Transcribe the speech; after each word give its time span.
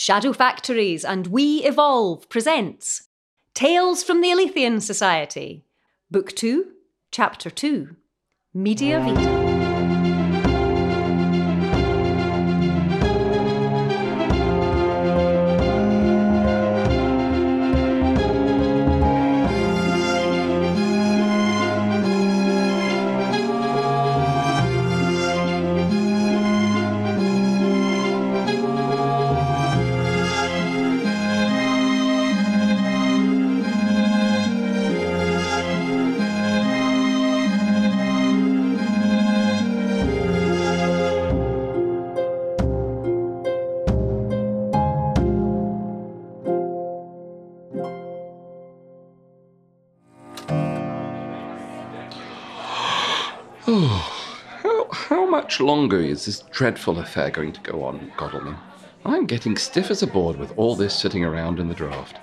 Shadow 0.00 0.32
Factories 0.32 1.04
and 1.04 1.26
We 1.26 1.64
Evolve 1.64 2.28
presents 2.28 3.08
Tales 3.52 4.04
from 4.04 4.20
the 4.20 4.28
Alethian 4.28 4.80
Society, 4.80 5.64
Book 6.08 6.36
2, 6.36 6.66
Chapter 7.10 7.50
2 7.50 7.96
Media 8.54 9.00
Vita. 9.00 9.47
How, 53.68 54.88
how 54.90 55.26
much 55.26 55.60
longer 55.60 56.00
is 56.00 56.24
this 56.24 56.40
dreadful 56.50 57.00
affair 57.00 57.30
going 57.30 57.52
to 57.52 57.60
go 57.60 57.84
on, 57.84 58.10
Godalming? 58.16 58.56
I'm 59.04 59.26
getting 59.26 59.58
stiff 59.58 59.90
as 59.90 60.02
a 60.02 60.06
board 60.06 60.38
with 60.38 60.56
all 60.56 60.74
this 60.74 60.98
sitting 60.98 61.22
around 61.22 61.60
in 61.60 61.68
the 61.68 61.74
draft. 61.74 62.16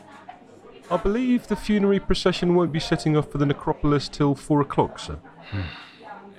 I 0.90 0.98
believe 0.98 1.48
the 1.48 1.56
funerary 1.56 2.00
procession 2.00 2.56
won't 2.56 2.72
be 2.72 2.80
setting 2.80 3.16
off 3.16 3.32
for 3.32 3.38
the 3.38 3.46
necropolis 3.46 4.10
till 4.10 4.34
four 4.34 4.62
o'clock, 4.62 4.98
sir. 4.98 5.20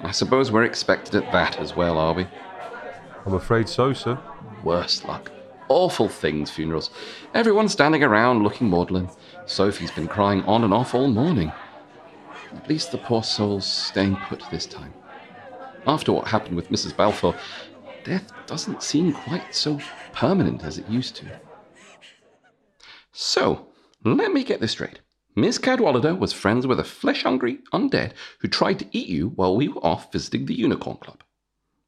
I 0.00 0.10
suppose 0.10 0.50
we're 0.50 0.64
expected 0.64 1.14
at 1.14 1.30
that 1.30 1.60
as 1.60 1.76
well, 1.76 1.98
are 1.98 2.12
we? 2.12 2.26
I'm 3.24 3.34
afraid 3.34 3.68
so, 3.68 3.92
sir. 3.92 4.18
Worse 4.64 5.04
luck. 5.04 5.30
Awful 5.68 6.08
things, 6.08 6.50
funerals. 6.50 6.90
Everyone 7.32 7.68
standing 7.68 8.02
around 8.02 8.42
looking 8.42 8.68
maudlin. 8.68 9.08
Sophie's 9.46 9.92
been 9.92 10.08
crying 10.08 10.42
on 10.44 10.64
and 10.64 10.74
off 10.74 10.96
all 10.96 11.08
morning. 11.08 11.52
At 12.56 12.68
least 12.68 12.90
the 12.90 12.98
poor 12.98 13.22
soul's 13.22 13.66
staying 13.66 14.16
put 14.28 14.42
this 14.50 14.66
time. 14.66 14.92
After 15.86 16.12
what 16.12 16.28
happened 16.28 16.56
with 16.56 16.70
Mrs. 16.70 16.96
Balfour, 16.96 17.36
death 18.02 18.32
doesn't 18.46 18.82
seem 18.82 19.12
quite 19.12 19.54
so 19.54 19.78
permanent 20.12 20.64
as 20.64 20.78
it 20.78 20.88
used 20.88 21.16
to. 21.16 21.40
So, 23.12 23.68
let 24.04 24.32
me 24.32 24.42
get 24.42 24.60
this 24.60 24.72
straight. 24.72 25.00
Miss 25.34 25.58
Cadwallader 25.58 26.14
was 26.14 26.32
friends 26.32 26.66
with 26.66 26.80
a 26.80 26.84
flesh 26.84 27.22
hungry 27.24 27.58
undead 27.72 28.12
who 28.40 28.48
tried 28.48 28.78
to 28.78 28.88
eat 28.90 29.08
you 29.08 29.28
while 29.36 29.54
we 29.54 29.68
were 29.68 29.84
off 29.84 30.10
visiting 30.10 30.46
the 30.46 30.58
Unicorn 30.58 30.96
Club. 30.96 31.22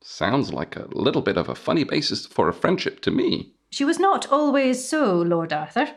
Sounds 0.02 0.52
like 0.52 0.76
a 0.76 0.86
little 0.92 1.22
bit 1.22 1.36
of 1.36 1.48
a 1.48 1.54
funny 1.54 1.82
basis 1.82 2.26
for 2.26 2.48
a 2.48 2.54
friendship 2.54 3.00
to 3.00 3.10
me. 3.10 3.54
She 3.70 3.84
was 3.84 3.98
not 3.98 4.30
always 4.30 4.86
so, 4.86 5.16
Lord 5.16 5.52
Arthur. 5.52 5.94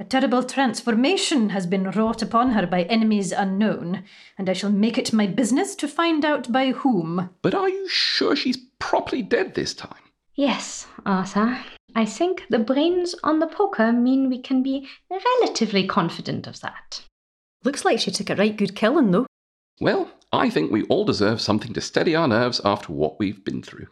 A 0.00 0.04
terrible 0.04 0.44
transformation 0.44 1.48
has 1.50 1.66
been 1.66 1.90
wrought 1.90 2.22
upon 2.22 2.50
her 2.52 2.66
by 2.66 2.82
enemies 2.84 3.32
unknown, 3.32 4.04
and 4.38 4.48
I 4.48 4.52
shall 4.52 4.70
make 4.70 4.96
it 4.96 5.12
my 5.12 5.26
business 5.26 5.74
to 5.76 5.88
find 5.88 6.24
out 6.24 6.52
by 6.52 6.70
whom. 6.70 7.30
But 7.42 7.54
are 7.54 7.68
you 7.68 7.88
sure 7.88 8.36
she's 8.36 8.58
properly 8.78 9.22
dead 9.22 9.54
this 9.54 9.74
time? 9.74 9.98
Yes, 10.36 10.86
Arthur. 11.04 11.58
I 11.96 12.04
think 12.04 12.44
the 12.48 12.60
brains 12.60 13.16
on 13.24 13.40
the 13.40 13.48
poker 13.48 13.90
mean 13.92 14.28
we 14.28 14.40
can 14.40 14.62
be 14.62 14.86
relatively 15.10 15.84
confident 15.86 16.46
of 16.46 16.60
that. 16.60 17.02
Looks 17.64 17.84
like 17.84 17.98
she 17.98 18.12
took 18.12 18.30
a 18.30 18.36
right 18.36 18.56
good 18.56 18.76
killing, 18.76 19.10
though. 19.10 19.26
Well, 19.80 20.12
I 20.32 20.48
think 20.48 20.70
we 20.70 20.84
all 20.84 21.04
deserve 21.04 21.40
something 21.40 21.72
to 21.72 21.80
steady 21.80 22.14
our 22.14 22.28
nerves 22.28 22.60
after 22.64 22.92
what 22.92 23.18
we've 23.18 23.44
been 23.44 23.62
through. 23.62 23.88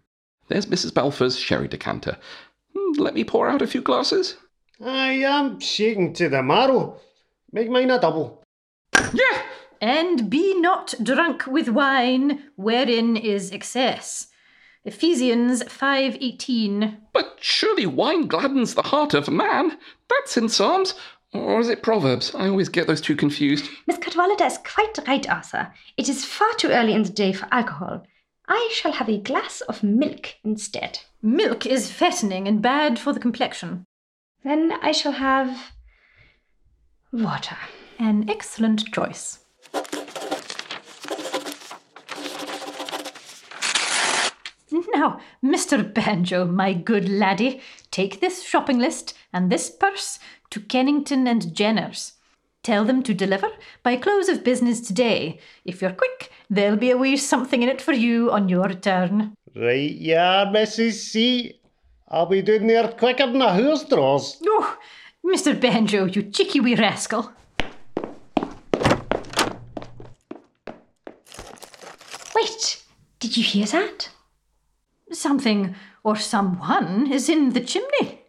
There's 0.46 0.66
Mrs. 0.66 0.94
Balfour's 0.94 1.36
sherry 1.36 1.66
decanter. 1.66 2.16
Hmm, 2.76 2.92
Let 3.02 3.14
me 3.14 3.24
pour 3.24 3.48
out 3.48 3.62
a 3.62 3.66
few 3.66 3.82
glasses. 3.82 4.36
I 4.84 5.12
am 5.12 5.58
shaking 5.58 6.12
to 6.14 6.28
the 6.28 6.42
marrow. 6.42 7.00
Make 7.50 7.70
mine 7.70 7.90
a 7.90 7.98
double. 7.98 8.42
Yeah! 9.14 9.42
And 9.80 10.28
be 10.28 10.58
not 10.60 10.94
drunk 11.02 11.46
with 11.46 11.68
wine, 11.68 12.44
wherein 12.56 13.16
is 13.16 13.52
excess. 13.52 14.28
Ephesians 14.84 15.62
5:18. 15.64 16.98
But 17.14 17.38
surely 17.40 17.86
wine 17.86 18.26
gladdens 18.26 18.74
the 18.74 18.82
heart 18.82 19.14
of 19.14 19.30
man. 19.30 19.78
That's 20.08 20.36
in 20.36 20.48
Psalms. 20.50 20.94
Or 21.32 21.58
is 21.58 21.68
it 21.70 21.82
Proverbs? 21.82 22.34
I 22.34 22.48
always 22.48 22.68
get 22.68 22.86
those 22.86 23.00
two 23.00 23.16
confused. 23.16 23.68
Miss 23.86 23.98
Cadwallader 23.98 24.44
is 24.44 24.58
quite 24.58 24.98
right, 25.08 25.28
Arthur. 25.28 25.72
It 25.96 26.08
is 26.08 26.24
far 26.24 26.52
too 26.54 26.68
early 26.68 26.92
in 26.92 27.02
the 27.02 27.08
day 27.10 27.32
for 27.32 27.48
alcohol. 27.50 28.06
I 28.46 28.70
shall 28.72 28.92
have 28.92 29.08
a 29.08 29.18
glass 29.18 29.62
of 29.62 29.82
milk 29.82 30.34
instead. 30.44 31.00
Milk 31.22 31.66
is 31.66 31.90
fattening 31.90 32.46
and 32.46 32.62
bad 32.62 32.98
for 32.98 33.12
the 33.12 33.20
complexion. 33.20 33.86
Then 34.46 34.74
I 34.80 34.92
shall 34.92 35.10
have 35.10 35.72
water. 37.12 37.56
An 37.98 38.30
excellent 38.30 38.92
choice. 38.92 39.40
Now, 44.94 45.18
Mr. 45.44 45.92
Banjo, 45.92 46.44
my 46.44 46.74
good 46.74 47.08
laddie, 47.08 47.60
take 47.90 48.20
this 48.20 48.44
shopping 48.44 48.78
list 48.78 49.14
and 49.32 49.50
this 49.50 49.68
purse 49.68 50.20
to 50.50 50.60
Kennington 50.60 51.26
and 51.26 51.52
Jenner's. 51.52 52.12
Tell 52.62 52.84
them 52.84 53.02
to 53.02 53.14
deliver 53.14 53.48
by 53.82 53.96
close 53.96 54.28
of 54.28 54.44
business 54.44 54.80
today. 54.80 55.40
If 55.64 55.82
you're 55.82 55.90
quick, 55.90 56.30
there'll 56.48 56.76
be 56.76 56.92
a 56.92 56.96
wee 56.96 57.16
something 57.16 57.64
in 57.64 57.68
it 57.68 57.82
for 57.82 57.94
you 57.94 58.30
on 58.30 58.48
your 58.48 58.68
return. 58.68 59.34
Right, 59.56 59.90
yeah, 59.90 60.44
Mrs. 60.46 60.92
C. 60.92 61.58
I'll 62.08 62.26
be 62.26 62.42
down 62.42 62.66
there 62.68 62.88
quicker 62.88 63.26
than 63.26 63.42
a 63.42 63.52
horse 63.52 63.84
draws. 63.84 64.40
Oh, 64.44 64.78
Mr. 65.24 65.60
Banjo, 65.60 66.04
you 66.04 66.22
cheeky 66.22 66.60
wee 66.60 66.76
rascal. 66.76 67.32
Wait, 72.34 72.82
did 73.18 73.36
you 73.36 73.42
hear 73.42 73.66
that? 73.66 74.10
Something 75.10 75.74
or 76.04 76.16
someone 76.16 77.10
is 77.10 77.28
in 77.28 77.50
the 77.54 77.60
chimney. 77.60 78.20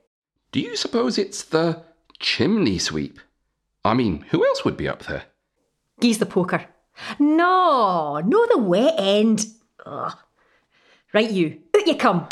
Do 0.51 0.59
you 0.59 0.75
suppose 0.75 1.17
it's 1.17 1.43
the 1.43 1.83
chimney 2.19 2.79
sweep? 2.79 3.19
I 3.85 3.93
mean, 3.93 4.25
who 4.29 4.43
else 4.43 4.65
would 4.65 4.77
be 4.77 4.87
up 4.87 5.03
there? 5.03 5.23
Geese 5.99 6.17
the 6.17 6.25
poker. 6.25 6.65
No, 7.19 8.19
no, 8.25 8.45
the 8.47 8.57
wet 8.57 8.95
end. 8.97 9.45
Ugh. 9.85 10.17
Right, 11.13 11.29
you. 11.29 11.59
Out 11.75 11.87
you 11.87 11.95
come. 11.95 12.27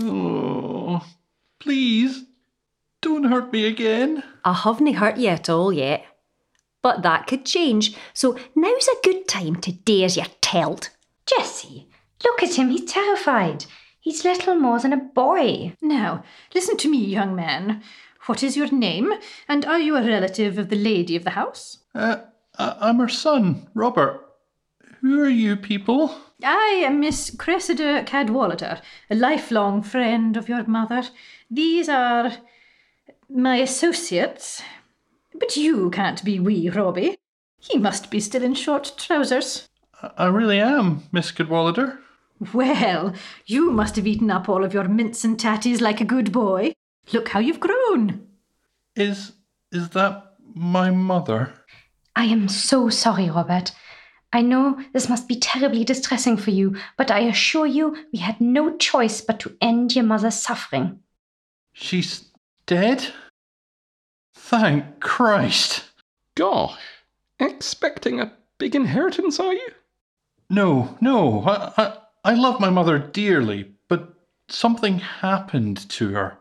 Oh, 0.00 1.04
please, 1.58 2.24
don't 3.02 3.24
hurt 3.24 3.52
me 3.52 3.66
again. 3.66 4.22
I 4.44 4.52
haven't 4.52 4.94
hurt 4.94 5.16
you 5.16 5.28
at 5.28 5.48
all 5.48 5.72
yet. 5.72 6.04
But 6.82 7.02
that 7.02 7.26
could 7.26 7.44
change, 7.44 7.96
so 8.14 8.38
now's 8.54 8.88
a 8.88 9.02
good 9.02 9.26
time 9.26 9.56
to 9.56 9.72
dare 9.72 10.08
your 10.08 10.26
telt. 10.40 10.90
Jessie, 11.26 11.88
look 12.24 12.42
at 12.42 12.54
him. 12.54 12.70
He's 12.70 12.90
terrified. 12.90 13.66
He's 14.00 14.24
little 14.24 14.54
more 14.54 14.78
than 14.78 14.92
a 14.92 14.96
boy. 14.96 15.74
Now, 15.82 16.22
listen 16.54 16.76
to 16.78 16.90
me, 16.90 17.04
young 17.04 17.34
man. 17.34 17.82
What 18.26 18.42
is 18.42 18.56
your 18.56 18.70
name, 18.70 19.12
and 19.48 19.64
are 19.64 19.80
you 19.80 19.96
a 19.96 20.06
relative 20.06 20.58
of 20.58 20.68
the 20.68 20.76
lady 20.76 21.16
of 21.16 21.24
the 21.24 21.30
house? 21.30 21.78
Uh, 21.94 22.18
I'm 22.58 22.98
her 22.98 23.08
son, 23.08 23.68
Robert. 23.74 24.24
Who 25.00 25.20
are 25.20 25.28
you 25.28 25.56
people? 25.56 26.14
I 26.44 26.82
am 26.84 27.00
Miss 27.00 27.30
Cressida 27.36 28.04
Cadwallader, 28.04 28.80
a 29.10 29.14
lifelong 29.14 29.82
friend 29.82 30.36
of 30.36 30.48
your 30.48 30.64
mother. 30.66 31.02
These 31.50 31.88
are 31.88 32.32
my 33.28 33.56
associates. 33.56 34.62
But 35.34 35.56
you 35.56 35.90
can't 35.90 36.24
be 36.24 36.38
wee 36.40 36.68
Robbie. 36.68 37.16
He 37.58 37.78
must 37.78 38.10
be 38.10 38.20
still 38.20 38.42
in 38.42 38.54
short 38.54 38.92
trousers. 38.96 39.68
I- 40.02 40.10
I 40.16 40.26
really 40.26 40.60
am, 40.60 41.02
Miss 41.12 41.32
Cadwallader. 41.32 41.98
Well, 42.54 43.12
you 43.46 43.70
must 43.72 43.96
have 43.96 44.06
eaten 44.06 44.30
up 44.30 44.48
all 44.48 44.64
of 44.64 44.72
your 44.72 44.86
mince 44.88 45.24
and 45.24 45.36
tatties 45.38 45.80
like 45.80 46.00
a 46.00 46.04
good 46.04 46.30
boy. 46.30 46.72
Look 47.12 47.30
how 47.30 47.40
you've 47.40 47.60
grown. 47.60 48.26
Is 48.94 49.32
is 49.72 49.90
that 49.90 50.34
my 50.54 50.90
mother? 50.90 51.52
I 52.16 52.24
am 52.24 52.48
so 52.48 52.88
sorry, 52.88 53.28
Robert. 53.28 53.72
I 54.32 54.42
know 54.42 54.78
this 54.92 55.08
must 55.08 55.26
be 55.26 55.36
terribly 55.36 55.84
distressing 55.84 56.36
for 56.36 56.50
you, 56.50 56.76
but 56.96 57.10
I 57.10 57.20
assure 57.20 57.66
you 57.66 57.96
we 58.12 58.18
had 58.18 58.40
no 58.40 58.76
choice 58.76 59.20
but 59.20 59.40
to 59.40 59.56
end 59.60 59.94
your 59.94 60.04
mother's 60.04 60.34
suffering. 60.34 61.00
She's 61.72 62.26
dead? 62.66 63.12
Thank 64.34 65.00
Christ. 65.00 65.84
Gosh, 66.34 66.78
expecting 67.40 68.20
a 68.20 68.32
big 68.58 68.74
inheritance, 68.74 69.40
are 69.40 69.52
you? 69.52 69.68
No, 70.50 70.96
no. 71.00 71.42
I, 71.42 71.72
I, 71.76 71.96
I 72.24 72.34
love 72.34 72.60
my 72.60 72.70
mother 72.70 72.98
dearly, 72.98 73.72
but 73.88 74.14
something 74.48 74.98
happened 74.98 75.88
to 75.90 76.10
her. 76.12 76.38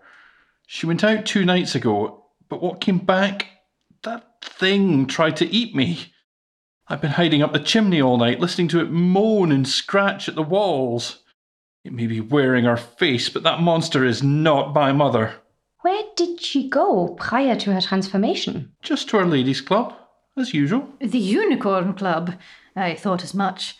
She 0.66 0.86
went 0.86 1.04
out 1.04 1.26
two 1.26 1.46
nights 1.46 1.76
ago, 1.76 2.26
but 2.50 2.62
what 2.62 2.82
came 2.82 3.00
back? 3.00 3.48
That 4.04 4.42
thing 4.42 5.08
tried 5.08 5.38
to 5.38 5.48
eat 5.48 5.76
me. 5.76 6.14
I've 6.90 7.02
been 7.02 7.12
hiding 7.12 7.42
up 7.42 7.52
the 7.52 7.60
chimney 7.60 8.02
all 8.02 8.18
night, 8.18 8.40
listening 8.40 8.70
to 8.70 8.80
it 8.80 8.90
moan 8.90 9.52
and 9.52 9.68
scratch 9.68 10.30
at 10.30 10.36
the 10.36 10.42
walls. 10.42 11.20
It 11.84 11.92
may 11.92 12.08
be 12.08 12.22
wearing 12.22 12.64
her 12.64 12.78
face, 12.78 13.28
but 13.28 13.44
that 13.44 13.60
monster 13.60 14.06
is 14.06 14.24
not 14.24 14.74
my 14.74 14.94
mother. 14.94 15.34
Where 15.82 16.04
did 16.16 16.42
she 16.42 16.70
go 16.70 17.10
prior 17.20 17.58
to 17.58 17.74
her 17.74 17.82
transformation? 17.82 18.72
Just 18.82 19.10
to 19.10 19.18
our 19.18 19.26
ladies' 19.26 19.60
club, 19.60 19.96
as 20.38 20.54
usual. 20.54 20.88
The 21.00 21.20
Unicorn 21.20 21.94
Club. 21.94 22.36
I 22.76 22.96
thought 22.96 23.24
as 23.24 23.34
much. 23.34 23.76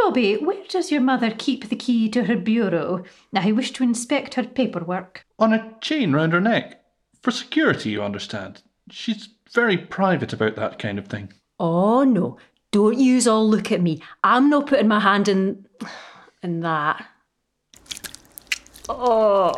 Robbie, 0.00 0.36
where 0.36 0.64
does 0.68 0.90
your 0.90 1.02
mother 1.02 1.30
keep 1.30 1.68
the 1.68 1.76
key 1.76 2.08
to 2.08 2.24
her 2.24 2.36
bureau? 2.36 3.04
I 3.34 3.52
wish 3.52 3.70
to 3.72 3.84
inspect 3.84 4.34
her 4.34 4.44
paperwork. 4.44 5.24
On 5.38 5.52
a 5.52 5.76
chain 5.80 6.12
round 6.12 6.32
her 6.32 6.40
neck. 6.40 6.82
For 7.22 7.30
security, 7.30 7.90
you 7.90 8.02
understand. 8.02 8.62
She's 8.90 9.28
very 9.52 9.76
private 9.76 10.32
about 10.32 10.56
that 10.56 10.78
kind 10.78 10.98
of 10.98 11.06
thing. 11.06 11.32
Oh 11.58 12.04
no, 12.04 12.38
don't 12.72 12.98
use 12.98 13.28
all 13.28 13.48
look 13.48 13.70
at 13.70 13.80
me. 13.80 14.02
I'm 14.22 14.50
not 14.50 14.66
putting 14.66 14.88
my 14.88 15.00
hand 15.00 15.28
in 15.28 15.66
in 16.42 16.60
that. 16.60 17.06
Oh, 18.88 19.54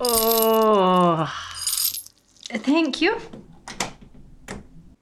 oh. 0.00 1.32
Thank 2.48 3.02
you. 3.02 3.20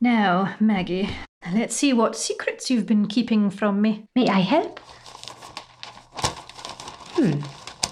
Now, 0.00 0.56
Maggie, 0.58 1.08
let's 1.52 1.76
see 1.76 1.92
what 1.92 2.16
secrets 2.16 2.70
you've 2.70 2.86
been 2.86 3.06
keeping 3.06 3.50
from 3.50 3.80
me. 3.80 4.06
May 4.16 4.28
I 4.28 4.40
help? 4.40 4.80
Hmm. 7.16 7.40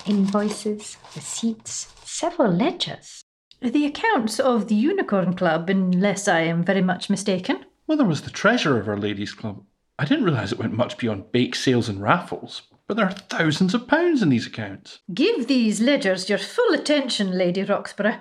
Invoices, 0.07 0.97
receipts, 1.15 1.93
several 2.05 2.53
ledgers. 2.53 3.23
The 3.61 3.87
accounts 3.87 4.41
of 4.41 4.67
the 4.69 4.75
Unicorn 4.75 5.35
Club, 5.35 5.71
unless 5.71 6.27
I 6.27 6.41
am 6.41 6.65
very 6.65 6.83
much 6.83 7.09
mistaken. 7.09 7.65
Mother 7.93 8.05
was 8.07 8.23
the 8.23 8.31
treasurer 8.31 8.81
of 8.81 8.89
our 8.89 8.97
ladies' 8.97 9.35
club. 9.35 9.67
I 9.99 10.07
didn't 10.07 10.25
realise 10.25 10.51
it 10.51 10.59
went 10.59 10.73
much 10.73 10.97
beyond 10.97 11.31
bake 11.31 11.55
sales 11.55 11.91
and 11.91 12.01
raffles, 12.01 12.63
but 12.87 12.97
there 12.97 13.05
are 13.05 13.13
thousands 13.13 13.75
of 13.75 13.87
pounds 13.87 14.23
in 14.23 14.31
these 14.31 14.47
accounts. 14.47 15.01
Give 15.13 15.47
these 15.47 15.79
ledgers 15.79 16.31
your 16.31 16.39
full 16.39 16.73
attention, 16.73 17.37
Lady 17.37 17.63
Roxburgh. 17.63 18.17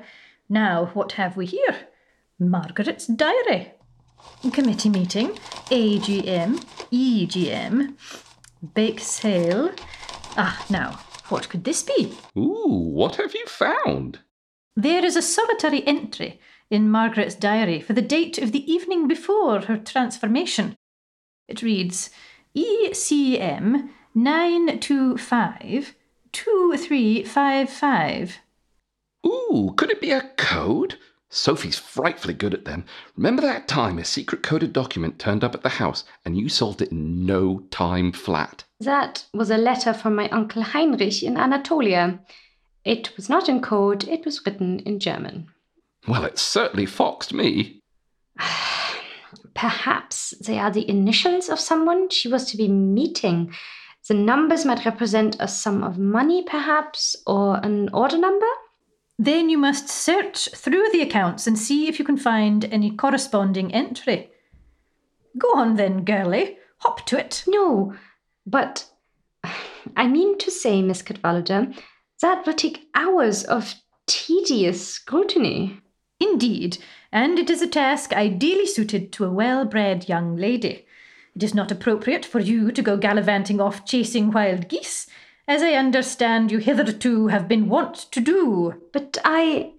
Now, 0.50 0.88
what 0.88 1.14
have 1.14 1.38
we 1.38 1.46
here? 1.46 1.88
Margaret's 2.38 3.08
diary. 3.08 3.72
Committee 4.52 4.90
meeting, 4.90 5.40
AGM, 5.70 6.62
EGM, 6.92 7.94
bake 8.74 9.00
sale. 9.00 9.72
Ah, 10.36 10.66
now, 10.70 11.00
what 11.30 11.48
could 11.48 11.64
this 11.64 11.82
be? 11.82 12.14
Ooh, 12.38 12.92
what 12.94 13.16
have 13.16 13.34
you 13.34 13.46
found? 13.46 14.20
There 14.76 15.06
is 15.06 15.16
a 15.16 15.22
solitary 15.22 15.88
entry 15.88 16.42
in 16.72 16.90
Margaret's 16.90 17.36
diary 17.36 17.82
for 17.82 17.94
the 17.94 18.02
date 18.02 18.40
of 18.40 18.54
the 18.54 18.72
evening 18.72 19.08
before 19.08 19.62
her 19.62 19.78
transformation. 19.78 20.76
It 21.48 21.62
reads 21.62 22.10
ECM 22.56 23.90
925 24.16 25.96
2355. 26.32 28.40
Ooh, 29.26 29.74
could 29.76 29.92
it 29.92 30.02
be 30.02 30.12
a 30.12 30.30
code? 30.38 30.98
Sophie's 31.30 31.80
frightfully 31.80 32.34
good 32.34 32.54
at 32.54 32.66
them. 32.66 32.84
Remember 33.16 33.42
that 33.42 33.68
time 33.68 33.98
a 33.98 34.06
secret 34.06 34.44
coded 34.44 34.74
document 34.74 35.20
turned 35.20 35.44
up 35.44 35.56
at 35.56 35.64
the 35.64 35.70
house 35.70 36.04
and 36.26 36.38
you 36.38 36.50
solved 36.50 36.82
it 36.82 36.92
in 36.92 37.26
no 37.26 37.60
time 37.70 38.12
flat? 38.12 38.66
That 38.80 39.26
was 39.34 39.50
a 39.50 39.58
letter 39.58 39.94
from 39.94 40.16
my 40.16 40.30
uncle 40.30 40.62
Heinrich 40.62 41.24
in 41.24 41.38
Anatolia. 41.38 42.20
It 42.84 43.16
was 43.16 43.30
not 43.30 43.48
in 43.48 43.62
code, 43.62 44.08
it 44.08 44.26
was 44.26 44.46
written 44.46 44.80
in 44.80 45.00
German. 45.00 45.48
Well, 46.08 46.26
it 46.26 46.40
certainly 46.40 46.86
foxed 46.86 47.34
me. 47.34 47.82
Perhaps 49.54 50.34
they 50.46 50.58
are 50.58 50.72
the 50.72 50.90
initials 50.90 51.50
of 51.50 51.60
someone 51.60 52.10
she 52.10 52.28
was 52.28 52.46
to 52.52 52.58
be 52.58 52.68
meeting. 52.68 53.54
The 54.08 54.16
numbers 54.16 54.66
might 54.66 54.86
represent 54.86 55.38
a 55.40 55.48
sum 55.48 55.84
of 55.84 56.00
money, 56.00 56.44
perhaps, 56.44 57.16
or 57.28 57.64
an 57.64 57.90
order 57.94 58.18
number? 58.18 58.48
Then 59.20 59.50
you 59.50 59.60
must 59.60 59.88
search 59.88 60.50
through 60.56 60.90
the 60.92 61.02
accounts 61.02 61.46
and 61.46 61.58
see 61.58 61.88
if 61.88 62.00
you 62.00 62.06
can 62.06 62.18
find 62.18 62.66
any 62.66 62.90
corresponding 62.90 63.72
entry. 63.72 64.32
Go 65.38 65.50
on 65.56 65.76
then, 65.76 66.04
girlie. 66.04 66.58
Hop 66.78 67.06
to 67.06 67.20
it. 67.20 67.44
No, 67.48 67.94
but 68.48 68.86
I 69.96 70.08
mean 70.08 70.40
to 70.40 70.50
say, 70.50 70.82
Miss 70.82 71.04
Cadwallader, 71.04 71.72
that 72.22 72.46
will 72.46 72.54
take 72.54 72.90
hours 72.96 73.44
of 73.44 73.76
tedious 74.08 74.88
scrutiny. 74.88 75.80
Indeed, 76.22 76.78
and 77.12 77.40
it 77.40 77.50
is 77.50 77.64
a 77.64 77.68
task 77.68 78.14
ideally 78.14 78.68
suited 78.68 79.12
to 79.14 79.26
a 79.26 79.32
well 79.32 79.66
bred 79.66 80.08
young 80.08 80.36
lady. 80.36 80.86
It 81.36 81.42
is 81.42 81.56
not 81.56 81.72
appropriate 81.72 82.26
for 82.26 82.40
you 82.40 82.72
to 82.72 82.82
go 82.84 82.96
gallivanting 82.96 83.60
off 83.60 83.86
chasing 83.86 84.30
wild 84.30 84.68
geese, 84.68 85.08
as 85.48 85.64
I 85.64 85.74
understand 85.74 86.52
you 86.52 86.60
hitherto 86.60 87.28
have 87.28 87.48
been 87.48 87.68
wont 87.70 87.96
to 88.12 88.20
do. 88.20 88.76
But 88.94 89.18
I. 89.26 89.72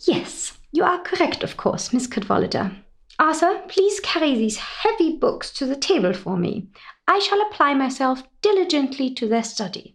Yes, 0.00 0.58
you 0.72 0.82
are 0.82 0.98
correct, 0.98 1.44
of 1.44 1.56
course, 1.56 1.92
Miss 1.92 2.08
Cadwallader. 2.08 2.72
Arthur, 3.20 3.62
please 3.68 4.00
carry 4.00 4.34
these 4.34 4.56
heavy 4.56 5.16
books 5.16 5.52
to 5.52 5.66
the 5.66 5.76
table 5.76 6.14
for 6.14 6.36
me. 6.36 6.66
I 7.06 7.20
shall 7.20 7.40
apply 7.42 7.74
myself 7.74 8.24
diligently 8.40 9.14
to 9.14 9.28
their 9.28 9.44
study. 9.44 9.94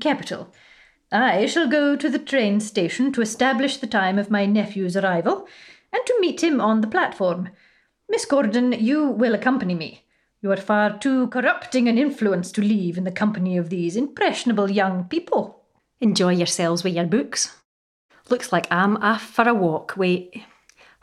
Capital. 0.00 0.52
I 1.12 1.46
shall 1.46 1.68
go 1.68 1.96
to 1.96 2.08
the 2.08 2.18
train 2.18 2.60
station 2.60 3.12
to 3.12 3.22
establish 3.22 3.78
the 3.78 3.86
time 3.86 4.18
of 4.18 4.30
my 4.30 4.46
nephew's 4.46 4.96
arrival, 4.96 5.48
and 5.92 6.06
to 6.06 6.18
meet 6.20 6.42
him 6.42 6.60
on 6.60 6.80
the 6.80 6.86
platform. 6.86 7.50
Miss 8.08 8.24
Gordon, 8.24 8.72
you 8.72 9.08
will 9.08 9.34
accompany 9.34 9.74
me. 9.74 10.04
You 10.40 10.52
are 10.52 10.56
far 10.56 10.98
too 10.98 11.26
corrupting 11.28 11.88
an 11.88 11.98
influence 11.98 12.52
to 12.52 12.62
leave 12.62 12.96
in 12.96 13.04
the 13.04 13.10
company 13.10 13.56
of 13.56 13.70
these 13.70 13.96
impressionable 13.96 14.70
young 14.70 15.04
people. 15.04 15.64
Enjoy 16.00 16.32
yourselves 16.32 16.84
with 16.84 16.94
your 16.94 17.06
books. 17.06 17.56
Looks 18.28 18.52
like 18.52 18.66
I'm 18.70 18.96
off 18.98 19.22
for 19.22 19.48
a 19.48 19.52
walk. 19.52 19.94
Wait, 19.96 20.42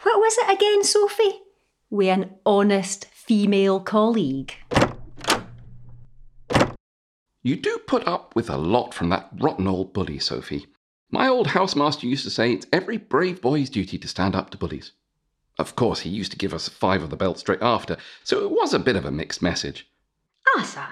what 0.03 0.19
was 0.19 0.37
it 0.39 0.55
again, 0.55 0.83
Sophie? 0.83 1.41
With 1.89 2.07
an 2.07 2.35
honest 2.45 3.05
female 3.05 3.79
colleague. 3.79 4.53
You 7.47 7.55
do 7.55 7.79
put 7.87 8.05
up 8.05 8.35
with 8.35 8.49
a 8.49 8.57
lot 8.57 8.93
from 8.93 9.07
that 9.07 9.29
rotten 9.39 9.67
old 9.67 9.93
bully, 9.93 10.19
Sophie. 10.19 10.65
My 11.09 11.29
old 11.29 11.47
housemaster 11.47 12.03
used 12.03 12.25
to 12.25 12.29
say 12.29 12.51
it's 12.51 12.67
every 12.73 12.97
brave 12.97 13.41
boy's 13.41 13.69
duty 13.69 13.97
to 13.99 14.07
stand 14.09 14.35
up 14.35 14.49
to 14.49 14.57
bullies. 14.57 14.91
Of 15.57 15.73
course, 15.77 16.01
he 16.01 16.09
used 16.09 16.33
to 16.33 16.37
give 16.37 16.53
us 16.53 16.67
five 16.67 17.01
of 17.01 17.09
the 17.09 17.15
belt 17.15 17.39
straight 17.39 17.61
after, 17.61 17.95
so 18.21 18.43
it 18.43 18.51
was 18.51 18.73
a 18.73 18.79
bit 18.79 18.97
of 18.97 19.05
a 19.05 19.11
mixed 19.11 19.41
message. 19.41 19.89
Arthur, 20.57 20.89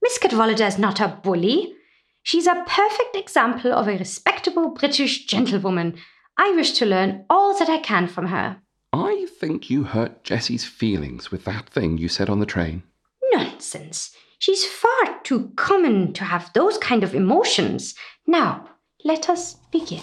Miss 0.00 0.16
Cadwallader 0.18 0.66
is 0.66 0.78
not 0.78 1.00
a 1.00 1.08
bully. 1.08 1.74
She's 2.22 2.46
a 2.46 2.62
perfect 2.68 3.16
example 3.16 3.72
of 3.72 3.88
a 3.88 3.98
respectable 3.98 4.68
British 4.68 5.26
gentlewoman. 5.26 5.98
I 6.38 6.52
wish 6.52 6.70
to 6.74 6.86
learn 6.86 7.24
all 7.28 7.58
that 7.58 7.68
I 7.68 7.78
can 7.78 8.06
from 8.06 8.26
her. 8.26 8.58
I 8.92 9.26
think 9.40 9.70
you 9.70 9.82
hurt 9.82 10.22
Jessie's 10.22 10.64
feelings 10.64 11.32
with 11.32 11.42
that 11.46 11.68
thing 11.68 11.98
you 11.98 12.06
said 12.06 12.30
on 12.30 12.38
the 12.38 12.46
train. 12.46 12.84
Nonsense. 13.32 14.12
She's 14.38 14.64
far 14.64 15.15
too 15.26 15.50
common 15.56 16.12
to 16.12 16.22
have 16.22 16.52
those 16.54 16.78
kind 16.78 17.02
of 17.02 17.12
emotions. 17.12 17.96
Now, 18.28 18.70
let 19.04 19.28
us 19.28 19.54
begin. 19.72 20.02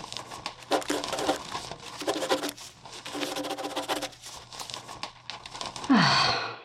Ah, 5.89 6.57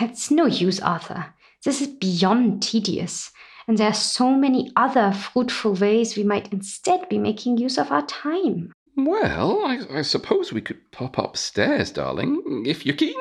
it's 0.00 0.32
no 0.32 0.46
use, 0.46 0.80
Arthur. 0.80 1.26
This 1.64 1.80
is 1.80 1.86
beyond 1.86 2.64
tedious, 2.64 3.30
and 3.68 3.78
there 3.78 3.90
are 3.90 3.94
so 3.94 4.32
many 4.32 4.72
other 4.74 5.12
fruitful 5.12 5.74
ways 5.74 6.16
we 6.16 6.24
might 6.24 6.52
instead 6.52 7.08
be 7.08 7.18
making 7.18 7.58
use 7.58 7.78
of 7.78 7.92
our 7.92 8.04
time. 8.06 8.72
Well, 8.96 9.64
I, 9.64 9.98
I 9.98 10.02
suppose 10.02 10.52
we 10.52 10.60
could 10.60 10.90
pop 10.90 11.16
upstairs, 11.18 11.92
darling, 11.92 12.64
if 12.66 12.84
you're 12.84 12.96
keen. 12.96 13.14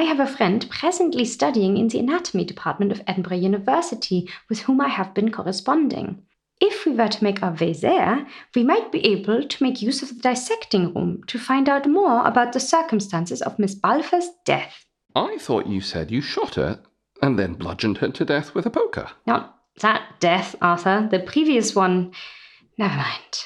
I 0.00 0.04
have 0.04 0.18
a 0.18 0.26
friend 0.26 0.66
presently 0.70 1.26
studying 1.26 1.76
in 1.76 1.88
the 1.88 1.98
anatomy 1.98 2.42
department 2.46 2.90
of 2.90 3.02
Edinburgh 3.06 3.36
University 3.36 4.26
with 4.48 4.60
whom 4.60 4.80
I 4.80 4.88
have 4.88 5.12
been 5.12 5.30
corresponding. 5.30 6.22
If 6.58 6.86
we 6.86 6.92
were 6.92 7.08
to 7.08 7.22
make 7.22 7.42
our 7.42 7.52
way 7.52 7.74
there, 7.74 8.26
we 8.54 8.62
might 8.62 8.90
be 8.90 9.04
able 9.04 9.46
to 9.46 9.62
make 9.62 9.82
use 9.82 10.02
of 10.02 10.08
the 10.08 10.22
dissecting 10.22 10.94
room 10.94 11.22
to 11.26 11.38
find 11.38 11.68
out 11.68 11.86
more 11.86 12.26
about 12.26 12.54
the 12.54 12.60
circumstances 12.60 13.42
of 13.42 13.58
Miss 13.58 13.74
Balfour's 13.74 14.30
death. 14.46 14.86
I 15.14 15.36
thought 15.36 15.66
you 15.66 15.82
said 15.82 16.10
you 16.10 16.22
shot 16.22 16.54
her 16.54 16.80
and 17.20 17.38
then 17.38 17.52
bludgeoned 17.52 17.98
her 17.98 18.08
to 18.08 18.24
death 18.24 18.54
with 18.54 18.64
a 18.64 18.70
poker. 18.70 19.10
Not 19.26 19.54
that 19.82 20.18
death, 20.18 20.56
Arthur, 20.62 21.08
the 21.10 21.20
previous 21.20 21.74
one. 21.74 22.12
Never 22.78 22.96
mind. 22.96 23.44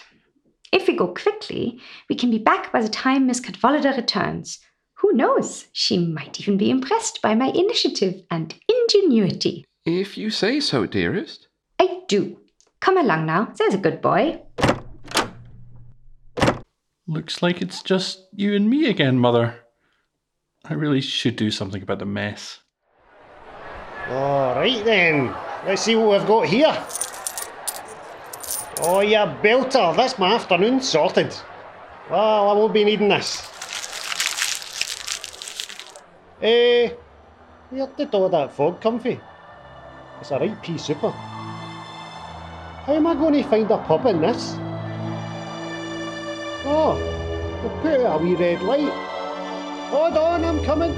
If 0.70 0.86
we 0.86 0.94
go 0.94 1.08
quickly, 1.08 1.80
we 2.08 2.14
can 2.14 2.30
be 2.30 2.38
back 2.38 2.70
by 2.70 2.80
the 2.80 2.88
time 2.88 3.26
Miss 3.26 3.40
Cadwallader 3.40 3.94
returns. 3.96 4.60
Who 5.04 5.12
knows? 5.12 5.66
She 5.74 5.98
might 5.98 6.40
even 6.40 6.56
be 6.56 6.70
impressed 6.70 7.20
by 7.20 7.34
my 7.34 7.48
initiative 7.48 8.22
and 8.30 8.54
ingenuity. 8.66 9.66
If 9.84 10.16
you 10.16 10.30
say 10.30 10.60
so, 10.60 10.86
dearest. 10.86 11.46
I 11.78 12.00
do. 12.08 12.38
Come 12.80 12.96
along 12.96 13.26
now, 13.26 13.52
there's 13.58 13.74
a 13.74 13.78
good 13.78 14.00
boy. 14.00 14.40
Looks 17.06 17.42
like 17.42 17.60
it's 17.60 17.82
just 17.82 18.22
you 18.32 18.54
and 18.54 18.70
me 18.70 18.88
again, 18.88 19.18
Mother. 19.18 19.56
I 20.64 20.72
really 20.72 21.02
should 21.02 21.36
do 21.36 21.50
something 21.50 21.82
about 21.82 21.98
the 21.98 22.06
mess. 22.06 22.60
All 24.08 24.54
right 24.54 24.82
then. 24.86 25.34
Let's 25.66 25.82
see 25.82 25.96
what 25.96 26.18
we've 26.18 26.26
got 26.26 26.46
here. 26.46 26.82
Oh, 28.80 29.00
yeah, 29.00 29.38
belter. 29.42 29.94
That's 29.94 30.18
my 30.18 30.32
afternoon 30.32 30.80
sorted. 30.80 31.36
Well, 32.10 32.48
I 32.48 32.54
won't 32.54 32.72
be 32.72 32.84
needing 32.84 33.10
this. 33.10 33.50
Eh, 36.44 36.90
where 37.70 37.86
did 37.96 38.14
all 38.14 38.28
that 38.28 38.52
fog 38.52 38.78
come 38.78 39.00
from? 39.00 39.18
It's 40.20 40.30
a 40.30 40.38
right 40.38 40.62
pea 40.62 40.76
souper. 40.76 41.10
How 41.10 42.92
am 42.92 43.06
I 43.06 43.14
going 43.14 43.32
to 43.32 43.42
find 43.44 43.70
a 43.70 43.78
pub 43.78 44.04
in 44.04 44.20
this? 44.20 44.54
Oh, 46.66 46.98
they 47.62 47.70
put 47.80 48.04
out 48.04 48.20
a 48.20 48.22
wee 48.22 48.34
red 48.34 48.60
light. 48.60 48.92
Hold 49.88 50.18
on, 50.18 50.44
I'm 50.44 50.62
coming. 50.64 50.94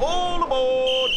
All 0.00 0.44
aboard! 0.44 1.10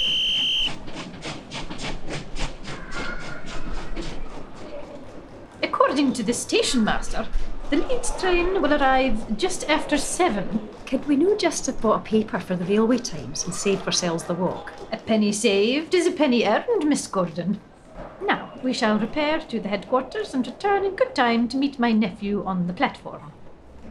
According 5.63 6.11
to 6.11 6.23
the 6.23 6.33
station 6.33 6.83
master, 6.83 7.25
the 7.69 7.77
Leeds 7.77 8.19
train 8.19 8.61
will 8.61 8.73
arrive 8.73 9.37
just 9.37 9.69
after 9.69 9.95
seven. 9.95 10.67
Could 10.87 11.07
we 11.07 11.15
no 11.15 11.37
just 11.37 11.67
have 11.67 11.79
bought 11.79 12.01
a 12.01 12.03
paper 12.03 12.39
for 12.39 12.55
the 12.55 12.65
railway 12.65 12.97
times 12.97 13.45
and 13.45 13.53
saved 13.53 13.85
ourselves 13.85 14.23
the 14.23 14.33
walk? 14.33 14.73
A 14.91 14.97
penny 14.97 15.31
saved 15.31 15.93
is 15.93 16.07
a 16.07 16.11
penny 16.11 16.45
earned, 16.45 16.87
Miss 16.87 17.05
Gordon. 17.05 17.61
Now, 18.25 18.53
we 18.63 18.73
shall 18.73 18.97
repair 18.97 19.39
to 19.39 19.59
the 19.59 19.69
headquarters 19.69 20.33
and 20.33 20.47
return 20.47 20.83
in 20.83 20.95
good 20.95 21.13
time 21.13 21.47
to 21.49 21.57
meet 21.57 21.77
my 21.77 21.91
nephew 21.91 22.43
on 22.43 22.65
the 22.65 22.73
platform. 22.73 23.33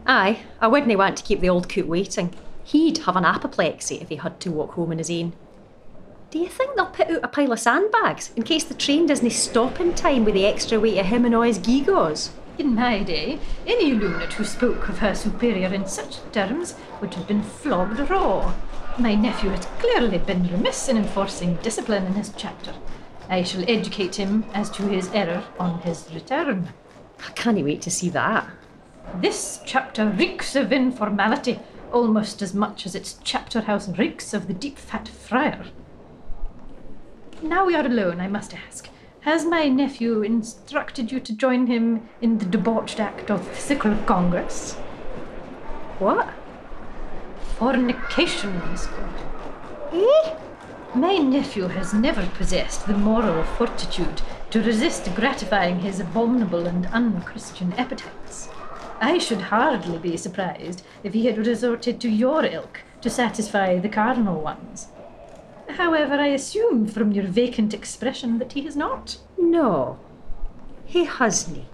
Aye, 0.07 0.41
I 0.61 0.67
wouldn't 0.67 0.99
want 0.99 1.17
to 1.19 1.23
keep 1.23 1.41
the 1.41 1.49
old 1.49 1.69
coot 1.69 1.87
waiting. 1.87 2.35
He'd 2.65 2.99
have 2.99 3.15
an 3.15 3.25
apoplexy 3.25 4.01
if 4.01 4.09
he 4.09 4.17
had 4.17 4.41
to 4.41 4.51
walk 4.51 4.73
home 4.73 4.91
on 4.91 4.99
his 4.99 5.11
own. 5.11 5.35
Do 6.31 6.41
you 6.41 6.49
think 6.49 6.75
they'll 6.75 6.87
put 6.87 7.11
out 7.11 7.21
a 7.23 7.29
pile 7.29 7.53
of 7.53 7.61
sandbags 7.61 8.33
in 8.35 8.43
case 8.43 8.65
the 8.65 8.75
train 8.75 9.07
doesn't 9.07 9.31
stop 9.31 9.79
in 9.79 9.95
time 9.95 10.25
with 10.25 10.35
the 10.35 10.47
extra 10.47 10.81
weight 10.81 10.99
of 10.99 11.07
him 11.07 11.25
and 11.25 11.35
all 11.35 11.43
his 11.43 11.61
gewgaws? 11.61 12.31
In 12.59 12.75
my 12.75 13.05
day, 13.05 13.39
any 13.69 13.93
lunatic 13.93 14.33
who 14.33 14.43
spoke 14.43 14.89
of 14.89 14.99
her 14.99 15.15
superior 15.15 15.73
in 15.73 15.87
such 15.87 16.17
terms 16.33 16.75
would 17.01 17.15
have 17.15 17.29
been 17.29 17.43
flogged 17.43 18.11
raw. 18.11 18.53
My 18.99 19.15
nephew 19.15 19.51
has 19.51 19.67
clearly 19.79 20.19
been 20.19 20.49
remiss 20.49 20.89
in 20.89 20.97
enforcing 20.97 21.55
discipline 21.63 22.07
in 22.07 22.15
his 22.15 22.33
chapter. 22.37 22.75
I 23.29 23.45
shall 23.45 23.63
educate 23.69 24.17
him 24.17 24.45
as 24.55 24.71
to 24.71 24.83
his 24.89 25.09
error 25.13 25.45
on 25.61 25.83
his 25.83 26.13
return. 26.13 26.71
I 27.25 27.31
can't 27.31 27.63
wait 27.65 27.81
to 27.83 27.93
see 27.93 28.09
that. 28.11 28.49
This 29.15 29.61
chapter 29.65 30.07
reeks 30.07 30.57
of 30.57 30.73
informality, 30.73 31.61
almost 31.93 32.43
as 32.43 32.55
much 32.55 32.87
as 32.87 32.97
its 32.97 33.21
chapter 33.23 33.61
house 33.61 33.89
reeks 33.97 34.35
of 34.35 34.49
the 34.49 34.55
deep 34.55 34.79
fat 34.79 35.07
fryer. 35.07 35.67
Now 37.41 37.67
we 37.67 37.77
are 37.77 37.87
alone, 37.87 38.21
I 38.21 38.27
must 38.27 38.53
ask. 38.53 38.89
Has 39.23 39.45
my 39.45 39.69
nephew 39.69 40.23
instructed 40.23 41.11
you 41.11 41.19
to 41.19 41.37
join 41.37 41.67
him 41.67 42.09
in 42.21 42.39
the 42.39 42.45
debauched 42.45 43.01
act 43.01 43.33
of 43.33 43.47
physical 43.49 43.97
congress? 44.07 44.75
What? 45.99 46.29
Fornication, 47.59 48.63
Miss 48.71 48.87
Gordon. 48.87 49.15
Eh? 49.93 50.35
My 50.95 51.17
nephew 51.17 51.67
has 51.67 51.93
never 51.93 52.27
possessed 52.37 52.87
the 52.87 52.97
moral 52.97 53.43
fortitude 53.43 54.23
to 54.51 54.63
resist 54.63 55.13
gratifying 55.17 55.81
his 55.81 55.99
abominable 55.99 56.69
and 56.69 56.87
unchristian 56.87 57.73
appetites. 57.73 58.49
I 59.01 59.19
should 59.19 59.43
hardly 59.43 59.99
be 59.99 60.17
surprised 60.17 60.85
if 61.03 61.13
he 61.13 61.27
had 61.27 61.45
resorted 61.45 62.01
to 62.01 62.09
your 62.09 62.45
ilk 62.45 62.83
to 63.01 63.11
satisfy 63.11 63.79
the 63.79 63.89
cardinal 63.89 64.41
ones. 64.41 64.89
However, 65.79 66.15
I 66.15 66.27
assume 66.27 66.89
from 66.89 67.13
your 67.13 67.25
vacant 67.25 67.73
expression 67.73 68.41
that 68.41 68.55
he 68.55 68.63
has 68.63 68.75
not. 68.75 69.19
No, 69.39 69.97
he 70.85 71.05
hasn't. 71.05 71.67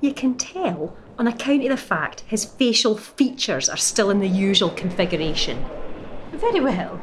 You 0.00 0.14
can 0.14 0.34
tell 0.38 0.96
on 1.18 1.26
account 1.26 1.62
of 1.64 1.68
the 1.68 1.76
fact 1.76 2.24
his 2.26 2.46
facial 2.46 2.96
features 2.96 3.68
are 3.68 3.76
still 3.76 4.08
in 4.08 4.20
the 4.20 4.28
usual 4.28 4.70
configuration. 4.70 5.62
Very 6.32 6.60
well. 6.60 6.98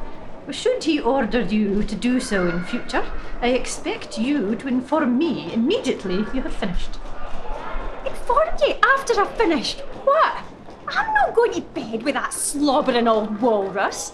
Should 0.50 0.82
he 0.82 0.98
order 0.98 1.42
you 1.42 1.84
to 1.84 1.94
do 1.94 2.18
so 2.18 2.48
in 2.48 2.64
future, 2.64 3.04
I 3.40 3.50
expect 3.50 4.18
you 4.18 4.56
to 4.56 4.66
inform 4.66 5.16
me 5.16 5.52
immediately 5.54 6.26
you 6.34 6.42
have 6.42 6.56
finished. 6.56 6.98
Inform 8.04 8.48
you 8.66 8.74
after 8.82 9.20
I've 9.20 9.36
finished? 9.36 9.78
What? 10.02 10.38
I'm 10.88 11.14
not 11.14 11.36
going 11.36 11.52
to 11.52 11.60
bed 11.60 12.02
with 12.02 12.14
that 12.14 12.32
slobbering 12.32 13.06
old 13.06 13.40
walrus. 13.40 14.12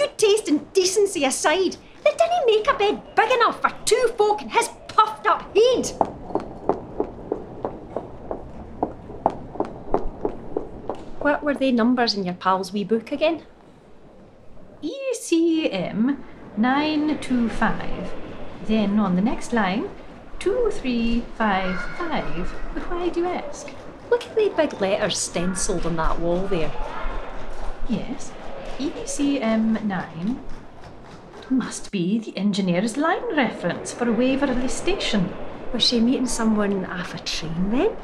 Good 0.00 0.16
taste 0.16 0.48
and 0.48 0.72
decency 0.72 1.26
aside, 1.26 1.76
they 2.02 2.12
didn't 2.12 2.46
make 2.46 2.66
a 2.66 2.72
bed 2.72 3.14
big 3.14 3.30
enough 3.32 3.60
for 3.60 3.70
two 3.84 4.10
folk 4.16 4.40
in 4.40 4.48
his 4.48 4.70
puffed 4.88 5.26
up 5.26 5.42
head. 5.54 5.88
What 11.20 11.42
were 11.42 11.52
the 11.52 11.70
numbers 11.70 12.14
in 12.14 12.24
your 12.24 12.32
pal's 12.32 12.72
wee 12.72 12.82
book 12.82 13.12
again? 13.12 13.42
ECM 14.82 16.16
925. 16.56 18.14
Then 18.64 18.98
on 18.98 19.16
the 19.16 19.22
next 19.22 19.52
line, 19.52 19.90
2355. 20.38 22.54
But 22.72 22.90
Why 22.90 23.10
do 23.10 23.20
you 23.20 23.26
ask? 23.26 23.68
Look 24.10 24.24
at 24.24 24.34
the 24.34 24.50
big 24.56 24.80
letters 24.80 25.18
stencilled 25.18 25.84
on 25.84 25.96
that 25.96 26.18
wall 26.18 26.46
there. 26.46 26.72
Yes, 27.86 28.32
ECM 28.80 29.84
9 29.84 30.40
must 31.50 31.90
be 31.90 32.18
the 32.18 32.34
engineer's 32.34 32.96
line 32.96 33.36
reference 33.36 33.92
for 33.92 34.08
a 34.08 34.12
Waverley 34.12 34.68
Station. 34.68 35.34
Was 35.74 35.82
she 35.82 36.00
meeting 36.00 36.26
someone 36.26 36.86
off 36.86 37.14
a 37.14 37.18
train 37.18 37.70
then? 37.70 37.94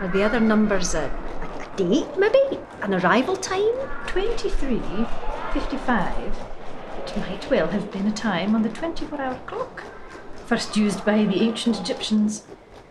Are 0.00 0.08
the 0.08 0.22
other 0.22 0.38
numbers 0.38 0.94
a, 0.94 1.04
a, 1.04 1.64
a 1.64 1.68
date, 1.78 2.18
maybe? 2.18 2.58
An 2.82 2.92
arrival 2.92 3.36
time? 3.36 3.72
2355. 4.08 6.36
It 7.06 7.16
might 7.16 7.48
well 7.50 7.68
have 7.68 7.90
been 7.90 8.06
a 8.06 8.12
time 8.12 8.54
on 8.54 8.60
the 8.60 8.68
24 8.68 9.18
hour 9.18 9.40
clock, 9.46 9.82
first 10.44 10.76
used 10.76 11.06
by 11.06 11.24
the 11.24 11.40
ancient 11.40 11.80
Egyptians. 11.80 12.44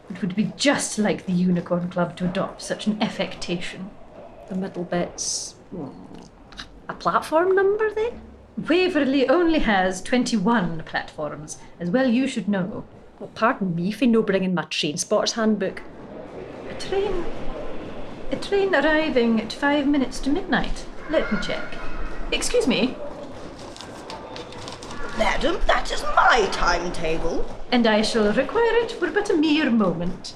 It 0.09 0.21
would 0.21 0.35
be 0.35 0.53
just 0.57 0.97
like 0.97 1.27
the 1.27 1.33
Unicorn 1.33 1.91
Club 1.91 2.17
to 2.17 2.25
adopt 2.25 2.63
such 2.63 2.87
an 2.87 2.99
affectation. 2.99 3.91
The 4.49 4.55
middle 4.55 4.85
bit's. 4.85 5.53
hmm, 5.69 5.91
A 6.89 6.93
platform 6.93 7.55
number 7.55 7.89
then? 7.93 8.21
Waverley 8.57 9.27
only 9.29 9.59
has 9.59 10.01
21 10.01 10.83
platforms, 10.85 11.57
as 11.79 11.89
well 11.91 12.07
you 12.07 12.27
should 12.27 12.47
know. 12.47 12.85
Well, 13.19 13.29
pardon 13.35 13.75
me 13.75 13.91
for 13.91 14.05
no 14.05 14.21
bringing 14.23 14.53
my 14.53 14.63
train 14.63 14.97
spotter's 14.97 15.33
handbook. 15.33 15.81
A 16.69 16.73
train. 16.75 17.25
A 18.31 18.35
train 18.35 18.73
arriving 18.73 19.39
at 19.41 19.53
five 19.53 19.87
minutes 19.87 20.19
to 20.21 20.29
midnight. 20.29 20.85
Let 21.09 21.31
me 21.31 21.39
check. 21.41 21.75
Excuse 22.31 22.67
me, 22.67 22.95
Madam, 25.17 25.57
that 25.65 25.91
is 25.91 26.03
my 26.15 26.47
timetable. 26.51 27.45
and 27.71 27.87
I 27.87 28.01
shall 28.01 28.31
require 28.33 28.75
it 28.83 28.91
for 28.91 29.09
but 29.09 29.29
a 29.29 29.35
mere 29.35 29.69
moment. 29.71 30.35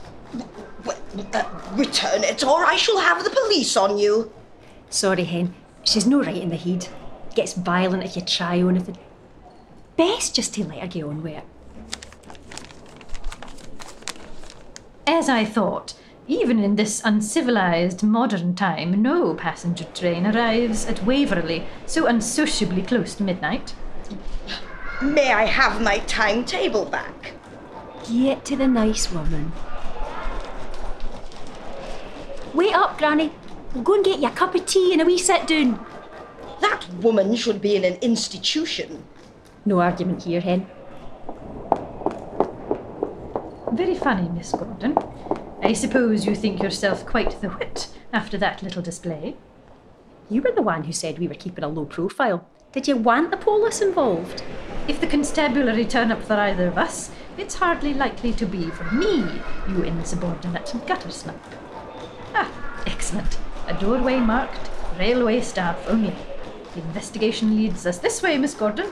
Well, 0.85 0.97
uh, 1.33 1.43
return 1.73 2.23
it, 2.23 2.43
or 2.43 2.65
I 2.65 2.77
shall 2.77 2.99
have 2.99 3.23
the 3.23 3.29
police 3.29 3.75
on 3.77 3.97
you. 3.97 4.31
Sorry, 4.89 5.23
Hen. 5.25 5.53
She's 5.83 6.05
no 6.05 6.21
right 6.21 6.37
in 6.37 6.49
the 6.49 6.57
head. 6.57 6.87
Gets 7.35 7.53
violent 7.53 8.03
if 8.03 8.15
you 8.15 8.21
try 8.21 8.59
anything. 8.59 8.97
Best 9.97 10.35
just 10.35 10.53
to 10.55 10.63
let 10.63 10.79
her 10.79 10.87
get 10.87 11.03
on 11.03 11.21
with 11.21 11.37
it. 11.37 11.43
As 15.07 15.27
I 15.27 15.43
thought, 15.45 15.93
even 16.27 16.59
in 16.59 16.75
this 16.75 17.01
uncivilized 17.03 18.03
modern 18.03 18.55
time, 18.55 19.01
no 19.01 19.33
passenger 19.33 19.83
train 19.83 20.25
arrives 20.25 20.85
at 20.85 21.03
Waverley 21.03 21.65
so 21.85 22.05
unsociably 22.05 22.81
close 22.81 23.15
to 23.15 23.23
midnight. 23.23 23.73
May 25.01 25.33
I 25.33 25.45
have 25.45 25.81
my 25.81 25.99
timetable 25.99 26.85
back? 26.85 27.33
Get 28.09 28.45
to 28.45 28.55
the 28.55 28.67
nice 28.67 29.11
woman. 29.11 29.51
Wait 32.53 32.73
up, 32.73 32.97
Granny. 32.97 33.31
We'll 33.73 33.83
go 33.83 33.93
and 33.93 34.03
get 34.03 34.19
you 34.19 34.27
a 34.27 34.31
cup 34.31 34.53
of 34.53 34.65
tea 34.65 34.91
and 34.91 35.01
a 35.01 35.05
wee 35.05 35.17
sit 35.17 35.47
down. 35.47 35.85
That 36.59 36.85
woman 37.01 37.35
should 37.35 37.61
be 37.61 37.75
in 37.75 37.85
an 37.85 37.95
institution. 38.01 39.05
No 39.65 39.79
argument 39.79 40.23
here, 40.23 40.41
Hen. 40.41 40.67
Very 43.71 43.95
funny, 43.95 44.27
Miss 44.29 44.51
Gordon. 44.51 44.97
I 45.63 45.73
suppose 45.73 46.25
you 46.25 46.35
think 46.35 46.61
yourself 46.61 47.05
quite 47.05 47.39
the 47.39 47.49
wit 47.49 47.87
after 48.11 48.37
that 48.37 48.61
little 48.61 48.81
display. 48.81 49.35
You 50.29 50.41
were 50.41 50.51
the 50.51 50.61
one 50.61 50.83
who 50.83 50.91
said 50.91 51.19
we 51.19 51.27
were 51.27 51.35
keeping 51.35 51.63
a 51.63 51.69
low 51.69 51.85
profile. 51.85 52.47
Did 52.73 52.87
you 52.87 52.97
want 52.97 53.31
the 53.31 53.37
police 53.37 53.81
involved? 53.81 54.43
If 54.87 54.99
the 54.99 55.07
constabulary 55.07 55.85
turn 55.85 56.11
up 56.11 56.23
for 56.23 56.33
either 56.33 56.67
of 56.67 56.77
us, 56.77 57.11
it's 57.37 57.55
hardly 57.55 57.93
likely 57.93 58.33
to 58.33 58.45
be 58.45 58.69
for 58.69 58.83
me, 58.93 59.25
you 59.69 59.83
insubordinate 59.83 60.73
gutter 60.85 61.11
snap. 61.11 61.39
Ah, 62.33 62.49
excellent. 62.85 63.37
A 63.71 63.79
doorway 63.79 64.19
marked 64.19 64.69
railway 64.99 65.39
staff 65.39 65.77
only. 65.87 66.13
The 66.75 66.81
investigation 66.81 67.55
leads 67.55 67.85
us 67.85 67.99
this 67.99 68.21
way, 68.21 68.37
Miss 68.37 68.53
Gordon, 68.53 68.91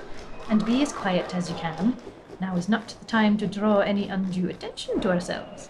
and 0.49 0.65
be 0.65 0.81
as 0.81 0.93
quiet 0.93 1.35
as 1.35 1.49
you 1.49 1.55
can. 1.57 1.97
Now 2.39 2.55
is 2.55 2.69
not 2.69 2.95
the 2.97 3.03
time 3.03 3.35
to 3.39 3.45
draw 3.45 3.79
any 3.79 4.07
undue 4.07 4.47
attention 4.47 5.01
to 5.01 5.09
ourselves. 5.09 5.69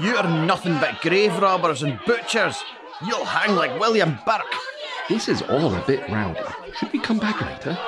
You're 0.00 0.22
nothing 0.22 0.78
but 0.80 1.02
grave 1.02 1.36
robbers 1.38 1.82
and 1.82 2.00
butchers. 2.06 2.64
You'll 3.06 3.26
hang 3.26 3.54
like 3.54 3.78
William 3.78 4.18
Burke. 4.24 4.54
This 5.10 5.28
is 5.28 5.42
all 5.42 5.74
a 5.74 5.84
bit 5.86 6.08
rowdy. 6.08 6.40
Should 6.78 6.90
we 6.94 7.00
come 7.00 7.18
back 7.18 7.42
later? 7.42 7.78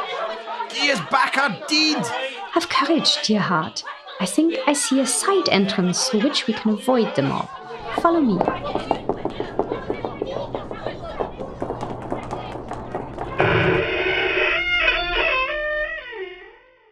He 0.70 0.88
is 0.88 1.00
back 1.11 1.38
our 1.38 1.56
deed. 1.66 2.04
Have 2.52 2.68
courage, 2.68 3.26
dear 3.26 3.40
heart. 3.40 3.82
I 4.20 4.26
think 4.26 4.58
I 4.66 4.74
see 4.74 5.00
a 5.00 5.06
side 5.06 5.48
entrance 5.48 6.08
through 6.08 6.20
which 6.20 6.46
we 6.46 6.52
can 6.52 6.72
avoid 6.72 7.14
the 7.16 7.22
mob. 7.22 7.48
Follow 8.02 8.20
me. 8.20 8.34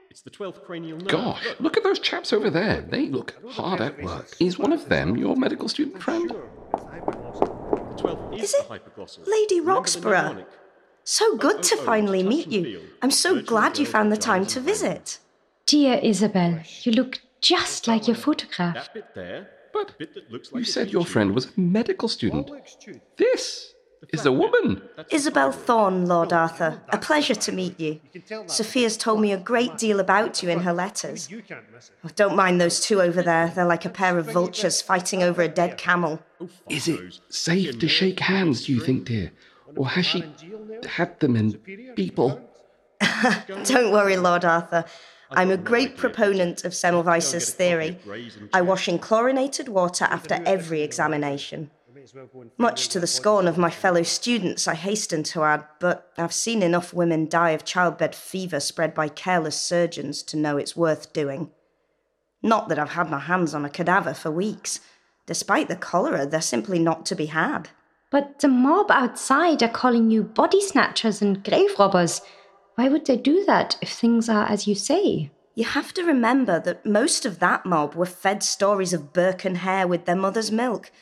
It's 0.09 0.23
the 0.23 0.31
12th 0.31 0.65
cranial 0.65 0.97
nerve. 0.97 1.09
Gosh, 1.09 1.47
look 1.61 1.77
at 1.77 1.83
those 1.83 1.99
chaps 1.99 2.33
over 2.33 2.49
there. 2.49 2.81
They 2.81 3.11
look 3.11 3.35
hard 3.51 3.83
at 3.83 4.03
work. 4.03 4.35
Is 4.41 4.59
one 4.59 4.73
of 4.73 4.89
them 4.89 5.15
your 5.19 5.37
medical 5.37 5.69
student 5.69 6.03
friend? 6.03 6.35
Is 8.33 8.55
it 8.55 8.71
Lady 9.27 9.61
Roxburgh? 9.61 10.47
So 11.05 11.37
good 11.37 11.63
to 11.65 11.77
finally 11.77 12.23
meet 12.23 12.49
you. 12.49 12.81
I'm 13.03 13.11
so 13.11 13.43
glad 13.43 13.79
you 13.79 13.85
found 13.85 14.11
the 14.11 14.17
time 14.17 14.47
to 14.47 14.61
visit. 14.61 15.19
Dear 15.69 16.01
Isabel, 16.03 16.61
you 16.83 16.93
look 16.93 17.19
just 17.43 17.87
like 17.87 18.07
your 18.07 18.17
photograph. 18.17 18.89
But 19.75 19.93
you 20.55 20.65
said 20.65 20.91
your 20.91 21.05
friend 21.05 21.35
was 21.35 21.45
a 21.45 21.61
medical 21.61 22.09
student. 22.09 22.51
This 23.19 23.75
is 24.09 24.25
a 24.25 24.33
woman. 24.33 24.81
Isabel 25.11 25.53
Thorne, 25.53 26.07
Lord 26.07 26.33
Arthur. 26.33 26.81
A 26.89 26.97
pleasure 26.97 27.35
to 27.35 27.53
meet 27.53 27.79
you. 27.79 28.01
Sophia's 28.47 28.97
told 28.97 29.21
me 29.21 29.31
a 29.31 29.37
great 29.37 29.77
deal 29.77 30.01
about 30.01 30.43
you 30.43 30.49
in 30.49 30.61
her 30.61 30.73
letters. 30.73 31.29
Oh, 32.03 32.09
don't 32.17 32.35
mind 32.35 32.63
those 32.63 32.81
two 32.81 33.03
over 33.03 33.21
there. 33.21 33.49
They're 33.55 33.67
like 33.67 33.85
a 33.85 33.91
pair 33.91 34.17
of 34.17 34.33
vultures 34.33 34.81
fighting 34.81 35.23
over 35.23 35.43
a 35.43 35.49
dead 35.49 35.77
camel. 35.77 36.23
Is 36.71 36.89
it 36.89 37.21
safe 37.29 37.79
to 37.79 37.89
shake 37.89 38.21
hands, 38.21 38.65
do 38.65 38.73
you 38.73 38.81
think, 38.81 39.05
dear? 39.05 39.33
Or 39.77 39.87
has 39.89 40.07
she 40.07 40.25
had 40.89 41.21
them 41.21 41.37
in 41.37 41.59
people? 41.95 42.41
Don't 43.65 43.93
worry, 43.93 44.17
Lord 44.17 44.47
Arthur. 44.47 44.87
I'm 45.31 45.51
a 45.51 45.57
great 45.57 45.97
proponent 45.97 46.65
of 46.65 46.73
Semmelweis's 46.73 47.51
theory. 47.51 47.99
I 48.53 48.63
wash 48.63 48.89
in 48.89 48.99
chlorinated 48.99 49.69
water 49.69 50.05
after 50.07 50.41
every 50.47 50.83
examination. 50.83 51.71
Much 52.57 52.89
to 52.89 53.01
the 53.01 53.07
scorn 53.07 53.47
of 53.47 53.59
my 53.59 53.71
fellow 53.71 54.03
students, 54.03 54.67
I 54.67 54.75
hasten 54.75 55.23
to 55.25 55.43
add, 55.43 55.65
but 55.79 56.13
I've 56.17 56.33
seen 56.33 56.63
enough 56.63 56.95
women 56.95 57.29
die 57.29 57.51
of 57.51 57.65
childbed 57.65 58.15
fever 58.15 58.61
spread 58.61 58.95
by 58.95 59.09
careless 59.09 59.61
surgeons 59.61 60.23
to 60.25 60.37
know 60.37 60.57
it's 60.57 60.77
worth 60.77 61.13
doing. 61.13 61.51
Not 62.43 62.69
that 62.69 62.79
I've 62.79 62.91
had 62.91 63.11
my 63.11 63.19
hands 63.19 63.55
on 63.55 63.65
a 63.65 63.71
cadaver 63.71 64.15
for 64.15 64.31
weeks. 64.31 64.81
Despite 65.27 65.69
the 65.69 65.77
cholera, 65.77 66.25
they're 66.27 66.41
simply 66.41 66.79
not 66.79 67.05
to 67.07 67.15
be 67.15 67.27
had. 67.27 67.69
But 68.11 68.39
the 68.39 68.49
mob 68.49 68.91
outside 68.91 69.63
are 69.63 69.69
calling 69.69 70.11
you 70.11 70.23
body 70.23 70.63
snatchers 70.63 71.21
and 71.21 71.45
grave 71.45 71.79
robbers. 71.79 72.23
Why 72.79 72.89
would 72.89 73.07
they 73.07 73.17
do 73.17 73.45
that 73.47 73.77
if 73.83 73.91
things 73.91 74.29
are 74.29 74.49
as 74.49 74.69
you 74.69 74.77
say? 74.77 75.33
You 75.57 75.65
have 75.65 75.93
to 75.95 76.05
remember 76.05 76.61
that 76.61 76.87
most 76.87 77.27
of 77.27 77.41
that 77.41 77.67
mob 77.67 77.97
were 77.97 78.07
fed 78.07 78.45
stories 78.45 78.93
of 78.93 79.13
Burke 79.13 79.45
and 79.45 79.57
Hare 79.57 79.89
with 79.89 80.05
their 80.05 80.15
mother's 80.15 80.53
milk. 80.53 80.93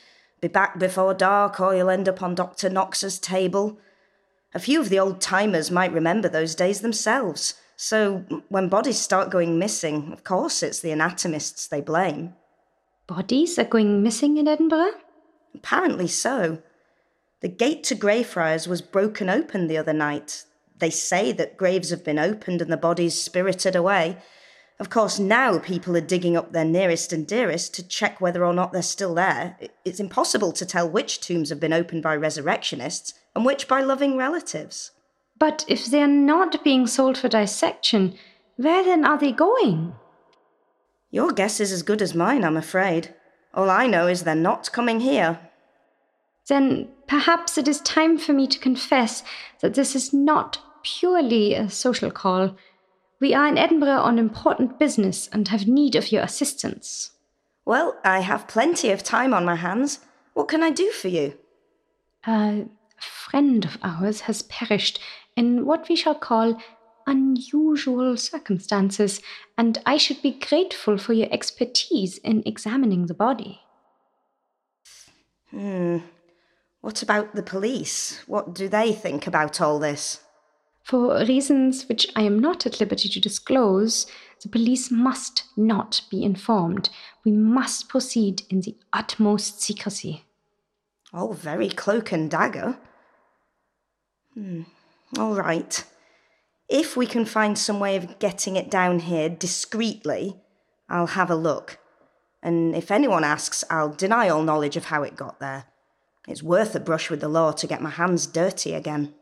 Be 0.40 0.48
back 0.48 0.78
before 0.78 1.12
dark, 1.12 1.60
or 1.60 1.76
you'll 1.76 1.90
end 1.90 2.08
up 2.08 2.22
on 2.22 2.34
Dr. 2.34 2.70
Knox's 2.70 3.18
table. 3.18 3.78
A 4.54 4.58
few 4.58 4.80
of 4.80 4.88
the 4.88 4.98
old 4.98 5.20
timers 5.20 5.70
might 5.70 5.92
remember 5.92 6.30
those 6.30 6.54
days 6.54 6.80
themselves. 6.80 7.60
So 7.76 8.24
when 8.48 8.70
bodies 8.70 8.98
start 8.98 9.28
going 9.28 9.58
missing, 9.58 10.14
of 10.14 10.24
course 10.24 10.62
it's 10.62 10.80
the 10.80 10.92
anatomists 10.92 11.66
they 11.66 11.82
blame. 11.82 12.32
Bodies 13.06 13.58
are 13.58 13.64
going 13.64 14.02
missing 14.02 14.38
in 14.38 14.48
Edinburgh? 14.48 14.94
Apparently 15.54 16.08
so. 16.08 16.62
The 17.40 17.48
gate 17.48 17.84
to 17.84 17.94
Greyfriars 17.94 18.66
was 18.66 18.80
broken 18.80 19.28
open 19.28 19.66
the 19.66 19.76
other 19.76 19.92
night. 19.92 20.46
They 20.78 20.90
say 20.90 21.32
that 21.32 21.56
graves 21.56 21.90
have 21.90 22.04
been 22.04 22.18
opened 22.18 22.60
and 22.60 22.70
the 22.70 22.76
bodies 22.76 23.20
spirited 23.20 23.74
away. 23.74 24.18
Of 24.78 24.90
course, 24.90 25.18
now 25.18 25.58
people 25.58 25.96
are 25.96 26.02
digging 26.02 26.36
up 26.36 26.52
their 26.52 26.64
nearest 26.64 27.12
and 27.12 27.26
dearest 27.26 27.72
to 27.74 27.88
check 27.88 28.20
whether 28.20 28.44
or 28.44 28.52
not 28.52 28.72
they're 28.72 28.82
still 28.82 29.14
there. 29.14 29.56
It's 29.86 30.00
impossible 30.00 30.52
to 30.52 30.66
tell 30.66 30.88
which 30.88 31.20
tombs 31.20 31.48
have 31.48 31.60
been 31.60 31.72
opened 31.72 32.02
by 32.02 32.14
resurrectionists 32.14 33.14
and 33.34 33.46
which 33.46 33.68
by 33.68 33.80
loving 33.80 34.18
relatives. 34.18 34.90
But 35.38 35.64
if 35.66 35.86
they're 35.86 36.06
not 36.06 36.62
being 36.62 36.86
sold 36.86 37.16
for 37.16 37.28
dissection, 37.28 38.18
where 38.56 38.84
then 38.84 39.04
are 39.04 39.18
they 39.18 39.32
going? 39.32 39.94
Your 41.10 41.32
guess 41.32 41.60
is 41.60 41.72
as 41.72 41.82
good 41.82 42.02
as 42.02 42.14
mine, 42.14 42.44
I'm 42.44 42.56
afraid. 42.56 43.14
All 43.54 43.70
I 43.70 43.86
know 43.86 44.06
is 44.06 44.24
they're 44.24 44.34
not 44.34 44.72
coming 44.72 45.00
here. 45.00 45.38
Then 46.48 46.88
perhaps 47.06 47.56
it 47.56 47.66
is 47.66 47.80
time 47.80 48.18
for 48.18 48.34
me 48.34 48.46
to 48.46 48.58
confess 48.58 49.22
that 49.60 49.74
this 49.74 49.96
is 49.96 50.12
not 50.12 50.58
purely 50.86 51.54
a 51.54 51.68
social 51.68 52.10
call. 52.10 52.56
We 53.20 53.34
are 53.34 53.48
in 53.48 53.58
Edinburgh 53.58 54.00
on 54.02 54.18
important 54.18 54.78
business 54.78 55.28
and 55.32 55.48
have 55.48 55.66
need 55.66 55.96
of 55.96 56.12
your 56.12 56.22
assistance. 56.22 57.10
Well, 57.64 57.98
I 58.04 58.20
have 58.20 58.46
plenty 58.46 58.90
of 58.90 59.02
time 59.02 59.34
on 59.34 59.44
my 59.44 59.56
hands. 59.56 59.98
What 60.34 60.48
can 60.48 60.62
I 60.62 60.70
do 60.70 60.90
for 60.90 61.08
you? 61.08 61.34
A 62.26 62.66
friend 63.00 63.64
of 63.64 63.78
ours 63.82 64.20
has 64.22 64.42
perished 64.42 65.00
in 65.36 65.66
what 65.66 65.88
we 65.88 65.96
shall 65.96 66.14
call 66.14 66.60
unusual 67.06 68.16
circumstances, 68.16 69.20
and 69.58 69.78
I 69.86 69.96
should 69.96 70.22
be 70.22 70.32
grateful 70.32 70.98
for 70.98 71.12
your 71.12 71.28
expertise 71.32 72.18
in 72.18 72.42
examining 72.46 73.06
the 73.06 73.14
body. 73.14 73.60
Hmm. 75.50 75.98
What 76.80 77.02
about 77.02 77.34
the 77.34 77.42
police? 77.42 78.20
What 78.26 78.54
do 78.54 78.68
they 78.68 78.92
think 78.92 79.26
about 79.26 79.60
all 79.60 79.78
this? 79.78 80.20
For 80.86 81.18
reasons 81.24 81.88
which 81.88 82.06
I 82.14 82.22
am 82.22 82.38
not 82.38 82.64
at 82.64 82.78
liberty 82.78 83.08
to 83.08 83.18
disclose, 83.18 84.06
the 84.40 84.48
police 84.48 84.88
must 84.88 85.42
not 85.56 86.02
be 86.12 86.22
informed. 86.22 86.90
We 87.24 87.32
must 87.32 87.88
proceed 87.88 88.42
in 88.48 88.60
the 88.60 88.76
utmost 88.92 89.60
secrecy. 89.60 90.26
Oh, 91.12 91.32
very 91.32 91.70
cloak 91.70 92.12
and 92.12 92.30
dagger. 92.30 92.78
Hmm. 94.34 94.62
All 95.18 95.34
right. 95.34 95.82
If 96.68 96.96
we 96.96 97.06
can 97.08 97.24
find 97.24 97.58
some 97.58 97.80
way 97.80 97.96
of 97.96 98.20
getting 98.20 98.54
it 98.54 98.70
down 98.70 99.00
here 99.00 99.28
discreetly, 99.28 100.36
I'll 100.88 101.08
have 101.08 101.30
a 101.30 101.34
look. 101.34 101.78
And 102.44 102.76
if 102.76 102.92
anyone 102.92 103.24
asks, 103.24 103.64
I'll 103.68 103.92
deny 103.92 104.28
all 104.28 104.44
knowledge 104.44 104.76
of 104.76 104.84
how 104.84 105.02
it 105.02 105.16
got 105.16 105.40
there. 105.40 105.64
It's 106.28 106.44
worth 106.44 106.76
a 106.76 106.80
brush 106.80 107.10
with 107.10 107.22
the 107.22 107.28
law 107.28 107.50
to 107.50 107.66
get 107.66 107.82
my 107.82 107.90
hands 107.90 108.28
dirty 108.28 108.72
again. 108.72 109.14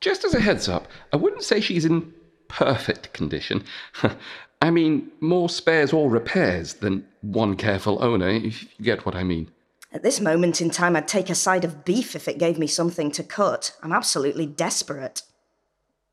Just 0.00 0.24
as 0.24 0.34
a 0.34 0.40
heads 0.40 0.68
up, 0.68 0.88
I 1.12 1.16
wouldn't 1.16 1.42
say 1.42 1.60
she's 1.60 1.84
in 1.84 2.12
perfect 2.48 3.12
condition. 3.12 3.64
I 4.62 4.70
mean, 4.70 5.10
more 5.20 5.48
spares 5.48 5.92
or 5.92 6.10
repairs 6.10 6.74
than 6.74 7.06
one 7.20 7.56
careful 7.56 8.02
owner, 8.02 8.28
if 8.28 8.62
you 8.62 8.68
get 8.84 9.04
what 9.04 9.14
I 9.14 9.22
mean. 9.22 9.50
At 9.92 10.02
this 10.02 10.20
moment 10.20 10.60
in 10.60 10.70
time, 10.70 10.96
I'd 10.96 11.08
take 11.08 11.30
a 11.30 11.34
side 11.34 11.64
of 11.64 11.84
beef 11.84 12.14
if 12.14 12.28
it 12.28 12.38
gave 12.38 12.58
me 12.58 12.66
something 12.66 13.10
to 13.12 13.22
cut. 13.22 13.76
I'm 13.82 13.92
absolutely 13.92 14.46
desperate. 14.46 15.22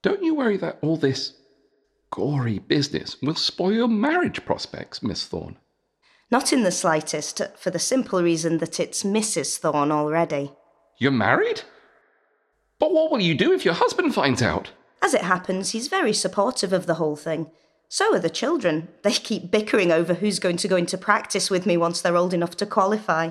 Don't 0.02 0.24
you 0.24 0.36
worry 0.36 0.58
that 0.58 0.78
all 0.82 0.98
this 0.98 1.34
gory 2.12 2.60
business 2.60 3.18
will 3.22 3.36
spoil 3.36 3.74
your 3.74 3.88
marriage 3.88 4.46
prospects, 4.46 5.02
Miss 5.02 5.26
Thorne? 5.26 5.58
Not 6.30 6.54
in 6.54 6.64
the 6.64 6.72
slightest, 6.72 7.42
for 7.58 7.70
the 7.70 7.80
simple 7.80 8.22
reason 8.22 8.58
that 8.60 8.80
it's 8.80 9.04
Mrs. 9.04 9.58
Thorne 9.58 9.92
already. 9.92 10.52
You're 10.98 11.12
married? 11.12 11.62
But 12.84 12.92
what 12.92 13.12
will 13.12 13.22
you 13.22 13.34
do 13.34 13.54
if 13.54 13.64
your 13.64 13.76
husband 13.76 14.14
finds 14.14 14.42
out? 14.42 14.72
As 15.02 15.14
it 15.14 15.22
happens, 15.22 15.70
he's 15.70 15.88
very 15.88 16.12
supportive 16.12 16.74
of 16.74 16.86
the 16.86 16.96
whole 16.96 17.16
thing. 17.16 17.50
So 17.88 18.14
are 18.14 18.20
the 18.20 18.30
children. 18.30 18.90
They 19.04 19.14
keep 19.14 19.50
bickering 19.50 19.90
over 19.90 20.16
who's 20.16 20.38
going 20.38 20.58
to 20.58 20.68
go 20.68 20.76
into 20.76 20.98
practice 20.98 21.50
with 21.50 21.66
me 21.66 21.78
once 21.78 22.02
they're 22.02 22.18
old 22.18 22.34
enough 22.34 22.58
to 22.58 22.66
qualify. 22.66 23.30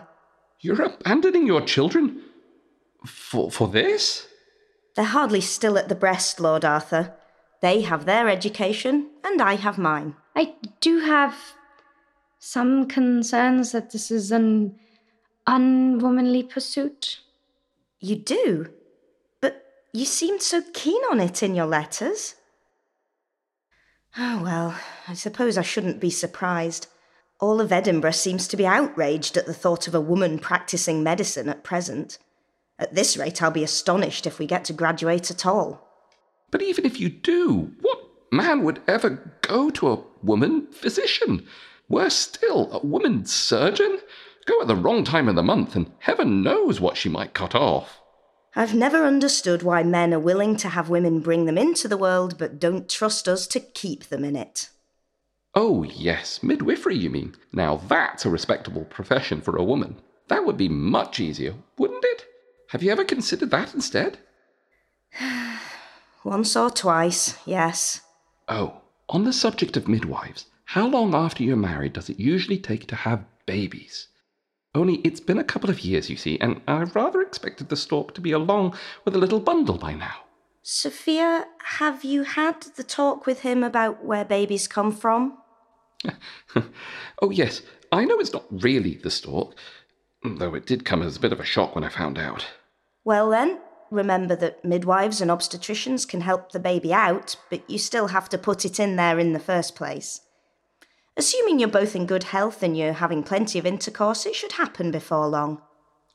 You're 0.61 0.81
abandoning 0.81 1.47
your 1.47 1.61
children? 1.61 2.23
For, 3.05 3.51
for 3.51 3.69
this? 3.69 4.27
They're 4.97 5.05
hardly 5.05 5.43
still 5.43 5.77
at 5.77 5.91
the 5.91 5.95
breast, 5.95 6.41
Lord 6.41 6.65
Arthur. 6.65 7.13
They 7.61 7.83
have 7.83 8.07
their 8.07 8.31
education, 8.31 9.11
and 9.23 9.43
I 9.43 9.57
have 9.57 9.77
mine. 9.77 10.17
I 10.35 10.55
do 10.81 11.01
have 11.01 11.37
some 12.39 12.89
concerns 12.89 13.73
that 13.73 13.91
this 13.91 14.11
is 14.11 14.33
an 14.33 14.77
unwomanly 15.47 16.49
pursuit? 16.49 17.21
You 18.01 18.17
do? 18.17 18.71
You 19.95 20.07
seemed 20.07 20.41
so 20.41 20.63
keen 20.73 21.03
on 21.11 21.21
it 21.21 21.43
in 21.43 21.55
your 21.55 21.67
letters. 21.67 22.35
Oh, 24.17 24.43
well, 24.43 24.75
I 25.07 25.13
suppose 25.13 25.59
I 25.59 25.63
shouldn't 25.63 26.01
be 26.01 26.11
surprised. 26.11 26.87
All 27.41 27.61
of 27.61 27.73
Edinburgh 27.73 28.13
seems 28.13 28.49
to 28.49 28.57
be 28.57 28.67
outraged 28.67 29.37
at 29.37 29.47
the 29.47 29.55
thought 29.55 29.87
of 29.87 29.95
a 29.95 30.01
woman 30.01 30.39
practicing 30.39 31.03
medicine 31.03 31.49
at 31.49 31.65
present. 31.65 32.19
At 32.79 32.95
this 32.95 33.17
rate, 33.17 33.43
I'll 33.43 33.51
be 33.51 33.65
astonished 33.65 34.27
if 34.27 34.39
we 34.39 34.47
get 34.47 34.65
to 34.67 34.73
graduate 34.73 35.31
at 35.31 35.45
all. 35.45 35.87
But 36.51 36.63
even 36.63 36.87
if 36.87 36.99
you 36.99 37.09
do, 37.09 37.73
what 37.81 37.99
man 38.31 38.65
would 38.65 38.81
ever 38.89 39.39
go 39.43 39.71
to 39.71 39.93
a 39.93 40.05
woman 40.23 40.69
physician? 40.73 41.47
Worse 41.89 42.17
still, 42.17 42.73
a 42.73 42.85
woman 42.85 43.27
surgeon? 43.27 43.99
Go 44.47 44.61
at 44.61 44.69
the 44.69 44.77
wrong 44.77 45.05
time 45.05 45.29
of 45.29 45.35
the 45.35 45.43
month, 45.43 45.77
and 45.77 45.93
heaven 45.99 46.43
knows 46.43 46.81
what 46.81 46.97
she 46.97 47.09
might 47.09 47.35
cut 47.35 47.55
off. 47.55 48.02
I've 48.55 48.75
never 48.75 49.05
understood 49.05 49.63
why 49.63 49.83
men 49.83 50.13
are 50.13 50.21
willing 50.21 50.57
to 50.59 50.69
have 50.69 50.91
women 50.91 51.21
bring 51.21 51.47
them 51.47 51.57
into 51.57 51.89
the 51.89 51.97
world 51.97 52.37
but 52.37 52.61
don't 52.61 52.89
trust 52.89 53.27
us 53.27 53.47
to 53.49 53.61
keep 53.61 54.05
them 54.05 54.25
in 54.25 54.37
it. 54.37 54.69
Oh, 55.55 55.83
yes, 55.83 56.43
midwifery, 56.43 56.97
you 56.97 57.09
mean? 57.09 57.35
Now 57.53 57.77
that's 57.77 58.27
a 58.27 58.31
respectable 58.31 58.85
profession 58.85 59.41
for 59.41 59.57
a 59.57 59.65
woman. 59.65 59.97
That 60.29 60.45
would 60.45 60.57
be 60.57 60.69
much 60.69 61.19
easier, 61.19 61.55
wouldn't 61.79 62.05
it? 62.05 62.27
Have 62.69 62.83
you 62.83 62.91
ever 62.91 63.05
considered 63.05 63.51
that 63.51 63.75
instead? 63.75 64.19
Once 66.25 66.55
or 66.57 66.71
twice, 66.71 67.37
yes. 67.47 68.01
Oh, 68.49 68.83
on 69.09 69.25
the 69.25 69.33
subject 69.33 69.77
of 69.77 69.89
midwives, 69.89 70.47
how 70.65 70.87
long 70.87 71.15
after 71.15 71.43
you're 71.43 71.57
married 71.57 71.95
does 71.95 72.09
it 72.09 72.19
usually 72.19 72.59
take 72.59 72.87
to 72.89 72.97
have 72.97 73.25
babies? 73.45 74.09
Only 74.75 74.95
it's 75.05 75.21
been 75.21 75.39
a 75.39 75.45
couple 75.45 75.69
of 75.69 75.81
years, 75.81 76.09
you 76.09 76.17
see, 76.17 76.39
and 76.41 76.63
I 76.67 76.83
rather 76.85 77.21
expected 77.21 77.69
the 77.69 77.77
stork 77.77 78.15
to 78.15 78.23
be 78.23 78.33
along 78.33 78.75
with 79.05 79.15
a 79.15 79.19
little 79.19 79.41
bundle 79.41 79.77
by 79.77 79.93
now. 79.93 80.15
Sophia, 80.63 81.47
have 81.77 82.05
you 82.05 82.23
had 82.23 82.63
the 82.77 82.85
talk 82.85 83.27
with 83.27 83.41
him 83.41 83.63
about 83.63 84.05
where 84.05 84.25
babies 84.25 84.67
come 84.67 84.93
from? 84.93 85.37
oh, 87.21 87.31
yes, 87.31 87.63
I 87.91 88.05
know 88.07 88.19
it's 88.19 88.33
not 88.33 88.47
really 88.51 88.95
the 88.95 89.11
stork, 89.11 89.55
though 90.25 90.55
it 90.55 90.67
did 90.67 90.85
come 90.87 91.03
as 91.03 91.17
a 91.17 91.21
bit 91.21 91.33
of 91.33 91.41
a 91.41 91.45
shock 91.45 91.75
when 91.75 91.85
I 91.85 91.91
found 91.91 92.19
out. 92.19 92.47
Well, 93.05 93.29
then, 93.29 93.61
remember 93.91 94.35
that 94.37 94.65
midwives 94.65 95.21
and 95.21 95.31
obstetricians 95.31 96.09
can 96.09 96.23
help 96.23 96.53
the 96.53 96.61
baby 96.61 96.95
out, 96.95 97.37
but 97.51 97.69
you 97.69 97.77
still 97.77 98.09
have 98.09 98.29
to 98.31 98.39
put 98.39 98.65
it 98.65 98.81
in 98.81 98.97
there 98.97 99.19
in 99.19 99.35
the 99.35 99.39
first 99.39 99.75
place. 99.75 100.21
Assuming 101.17 101.59
you're 101.59 101.69
both 101.69 101.95
in 101.95 102.07
good 102.07 102.25
health 102.25 102.63
and 102.63 102.77
you're 102.77 102.95
having 102.95 103.23
plenty 103.23 103.59
of 103.59 103.67
intercourse, 103.67 104.25
it 104.25 104.35
should 104.35 104.53
happen 104.53 104.91
before 104.91 105.27
long. 105.29 105.61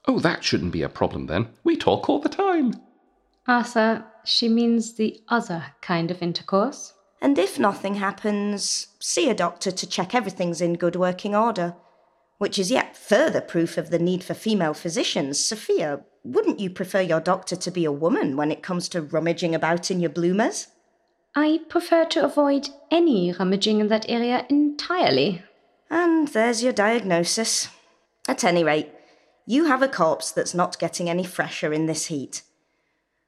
Oh, 0.07 0.19
that 0.19 0.43
shouldn't 0.43 0.71
be 0.71 0.81
a 0.81 0.89
problem 0.89 1.27
then. 1.27 1.49
We 1.63 1.75
talk 1.75 2.09
all 2.09 2.19
the 2.19 2.29
time. 2.29 2.73
Arthur, 3.47 4.05
she 4.25 4.49
means 4.49 4.95
the 4.95 5.21
other 5.27 5.65
kind 5.81 6.09
of 6.09 6.21
intercourse. 6.21 6.93
And 7.21 7.37
if 7.37 7.59
nothing 7.59 7.95
happens, 7.95 8.87
see 8.99 9.29
a 9.29 9.35
doctor 9.35 9.71
to 9.71 9.87
check 9.87 10.13
everything's 10.13 10.61
in 10.61 10.75
good 10.75 10.95
working 10.95 11.35
order. 11.35 11.75
Which 12.37 12.59
is 12.59 12.71
yet 12.71 12.95
further 12.95 13.41
proof 13.41 13.77
of 13.77 13.89
the 13.89 13.99
need 13.99 14.23
for 14.23 14.33
female 14.33 14.73
physicians. 14.73 15.39
Sophia, 15.39 16.01
wouldn't 16.23 16.59
you 16.59 16.69
prefer 16.69 17.01
your 17.01 17.19
doctor 17.19 17.55
to 17.55 17.71
be 17.71 17.85
a 17.85 17.91
woman 17.91 18.35
when 18.35 18.51
it 18.51 18.61
comes 18.61 18.89
to 18.89 19.01
rummaging 19.01 19.55
about 19.55 19.89
in 19.89 19.99
your 19.99 20.09
bloomers? 20.09 20.67
I 21.39 21.59
prefer 21.69 22.03
to 22.05 22.25
avoid 22.25 22.69
any 22.89 23.31
rummaging 23.31 23.79
in 23.79 23.89
that 23.89 24.09
area 24.09 24.47
entirely. 24.49 25.43
And 25.87 26.27
there's 26.29 26.63
your 26.63 26.73
diagnosis. 26.73 27.67
At 28.27 28.43
any 28.43 28.63
rate, 28.63 28.89
you 29.45 29.65
have 29.65 29.83
a 29.83 29.87
corpse 29.87 30.31
that's 30.31 30.55
not 30.55 30.79
getting 30.79 31.07
any 31.07 31.23
fresher 31.23 31.71
in 31.71 31.85
this 31.85 32.07
heat. 32.07 32.41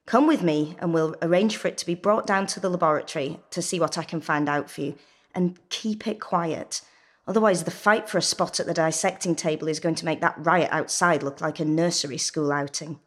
Come 0.08 0.26
with 0.26 0.41
me 0.41 0.76
and 0.80 0.91
we'll 0.91 1.17
arrange 1.22 1.58
for 1.58 1.67
it 1.67 1.78
to 1.78 1.86
be 1.86 1.93
brought 1.93 2.26
down 2.26 2.48
to 2.48 2.60
the 2.60 2.67
laboratory 2.67 3.41
to 3.52 3.62
see 3.62 3.80
what 3.80 3.95
I 3.95 4.04
can 4.04 4.22
find 4.22 4.50
out 4.50 4.72
for 4.72 4.82
you. 4.82 4.95
And 5.36 5.60
keep 5.69 6.08
it 6.08 6.19
quiet. 6.19 6.82
Otherwise, 7.28 7.63
the 7.63 7.69
fight 7.69 8.10
for 8.10 8.17
a 8.17 8.24
spot 8.24 8.60
at 8.60 8.65
the 8.65 8.74
dissecting 8.74 9.36
table 9.36 9.67
is 9.67 9.80
going 9.80 9.93
to 9.93 10.06
make 10.06 10.22
that 10.22 10.34
riot 10.39 10.69
outside 10.72 11.22
look 11.22 11.41
like 11.41 11.60
a 11.60 11.65
nursery 11.65 12.17
school 12.17 12.52
outing. 12.52 13.00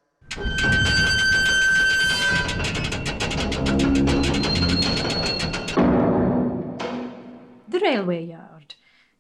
Railway 8.02 8.24
yard. 8.26 8.74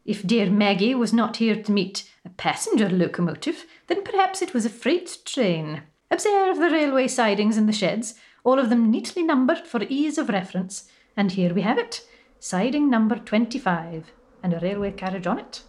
If 0.04 0.26
dear 0.26 0.50
Maggie 0.50 0.94
was 0.94 1.12
not 1.12 1.36
here 1.36 1.62
to 1.62 1.72
meet 1.72 2.10
a 2.24 2.30
passenger 2.30 2.88
locomotive, 2.88 3.64
then 3.86 4.02
perhaps 4.02 4.42
it 4.42 4.52
was 4.52 4.64
a 4.64 4.70
freight 4.70 5.18
train. 5.24 5.82
Observe 6.10 6.58
the 6.58 6.70
railway 6.70 7.06
sidings 7.06 7.56
in 7.56 7.66
the 7.66 7.72
sheds, 7.72 8.14
all 8.42 8.58
of 8.58 8.70
them 8.70 8.90
neatly 8.90 9.22
numbered 9.22 9.66
for 9.68 9.84
ease 9.88 10.18
of 10.18 10.28
reference. 10.28 10.90
And 11.16 11.30
here 11.30 11.54
we 11.54 11.62
have 11.62 11.78
it 11.78 12.04
siding 12.40 12.90
number 12.90 13.14
25, 13.14 14.10
and 14.42 14.52
a 14.52 14.58
railway 14.58 14.90
carriage 14.90 15.28
on 15.28 15.38
it. 15.38 15.62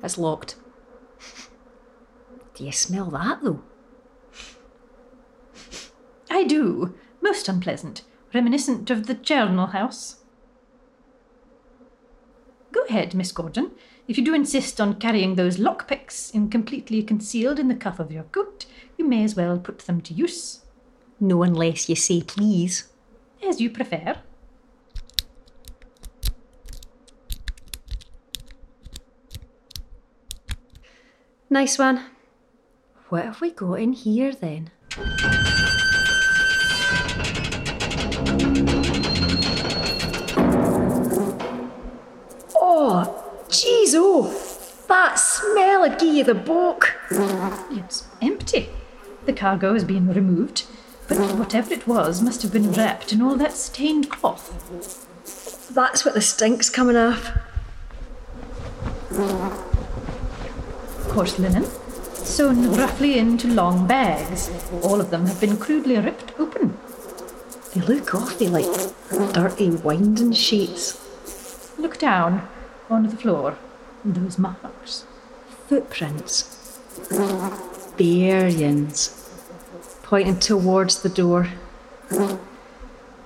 It's 0.00 0.16
locked. 0.16 0.54
Do 2.54 2.64
you 2.64 2.70
smell 2.70 3.10
that, 3.10 3.42
though? 3.42 3.64
I 6.30 6.44
do. 6.44 6.94
Most 7.20 7.48
unpleasant. 7.48 8.02
Reminiscent 8.32 8.90
of 8.90 9.08
the 9.08 9.14
charnel 9.14 9.66
house. 9.68 10.21
Go 12.72 12.82
ahead, 12.88 13.14
Miss 13.14 13.32
Gordon. 13.32 13.72
If 14.08 14.18
you 14.18 14.24
do 14.24 14.34
insist 14.34 14.80
on 14.80 14.98
carrying 14.98 15.34
those 15.34 15.58
lockpicks 15.58 16.34
in 16.34 16.48
completely 16.48 17.02
concealed 17.02 17.58
in 17.58 17.68
the 17.68 17.74
cuff 17.74 18.00
of 18.00 18.10
your 18.10 18.24
coat, 18.24 18.66
you 18.96 19.06
may 19.06 19.22
as 19.22 19.36
well 19.36 19.58
put 19.58 19.80
them 19.80 20.00
to 20.00 20.14
use. 20.14 20.62
No 21.20 21.42
unless 21.42 21.88
you 21.88 21.94
say 21.94 22.22
please. 22.22 22.88
As 23.46 23.60
you 23.60 23.70
prefer. 23.70 24.16
Nice 31.50 31.78
one. 31.78 32.06
What 33.10 33.26
have 33.26 33.40
we 33.42 33.50
got 33.50 33.74
in 33.74 33.92
here 33.92 34.32
then? 34.32 34.70
Smell 45.52 45.80
would 45.80 45.98
give 45.98 46.14
you 46.14 46.24
the 46.24 46.34
book. 46.34 46.96
It's 47.70 48.06
empty. 48.20 48.70
The 49.26 49.32
cargo 49.32 49.74
has 49.74 49.84
been 49.84 50.12
removed, 50.12 50.64
but 51.08 51.18
whatever 51.36 51.72
it 51.72 51.86
was 51.86 52.22
must 52.22 52.42
have 52.42 52.52
been 52.52 52.72
wrapped 52.72 53.12
in 53.12 53.22
all 53.22 53.36
that 53.36 53.52
stained 53.52 54.10
cloth. 54.10 54.48
That's 55.74 56.04
what 56.04 56.14
the 56.14 56.20
stink's 56.20 56.70
coming 56.70 56.96
off. 56.96 57.30
Coarse 61.08 61.38
linen, 61.38 61.64
sewn 62.14 62.72
roughly 62.72 63.18
into 63.18 63.46
long 63.46 63.86
bags. 63.86 64.50
All 64.82 65.00
of 65.00 65.10
them 65.10 65.26
have 65.26 65.40
been 65.40 65.58
crudely 65.58 65.98
ripped 65.98 66.32
open. 66.38 66.78
They 67.74 67.82
look 67.82 68.14
awfully 68.14 68.48
like 68.48 69.32
dirty 69.32 69.70
winding 69.70 70.32
sheets. 70.32 70.98
Look 71.78 71.98
down 71.98 72.48
on 72.88 73.06
the 73.06 73.16
floor. 73.16 73.56
Those 74.04 74.38
marks. 74.38 75.04
Footprints. 75.72 76.78
Bearings. 77.96 79.08
Pointing 80.02 80.38
towards 80.38 81.00
the 81.00 81.08
door. 81.08 81.48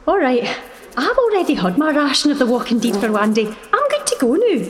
All 0.07 0.17
right, 0.17 0.57
I've 0.97 1.19
already 1.19 1.55
had 1.55 1.77
my 1.77 1.91
ration 1.91 2.31
of 2.31 2.39
the 2.39 2.47
walking 2.47 2.79
deed 2.79 2.95
for 2.95 3.09
day. 3.09 3.53
I'm 3.73 3.89
good 3.89 4.07
to 4.07 4.17
go 4.21 4.35
now. 4.37 4.65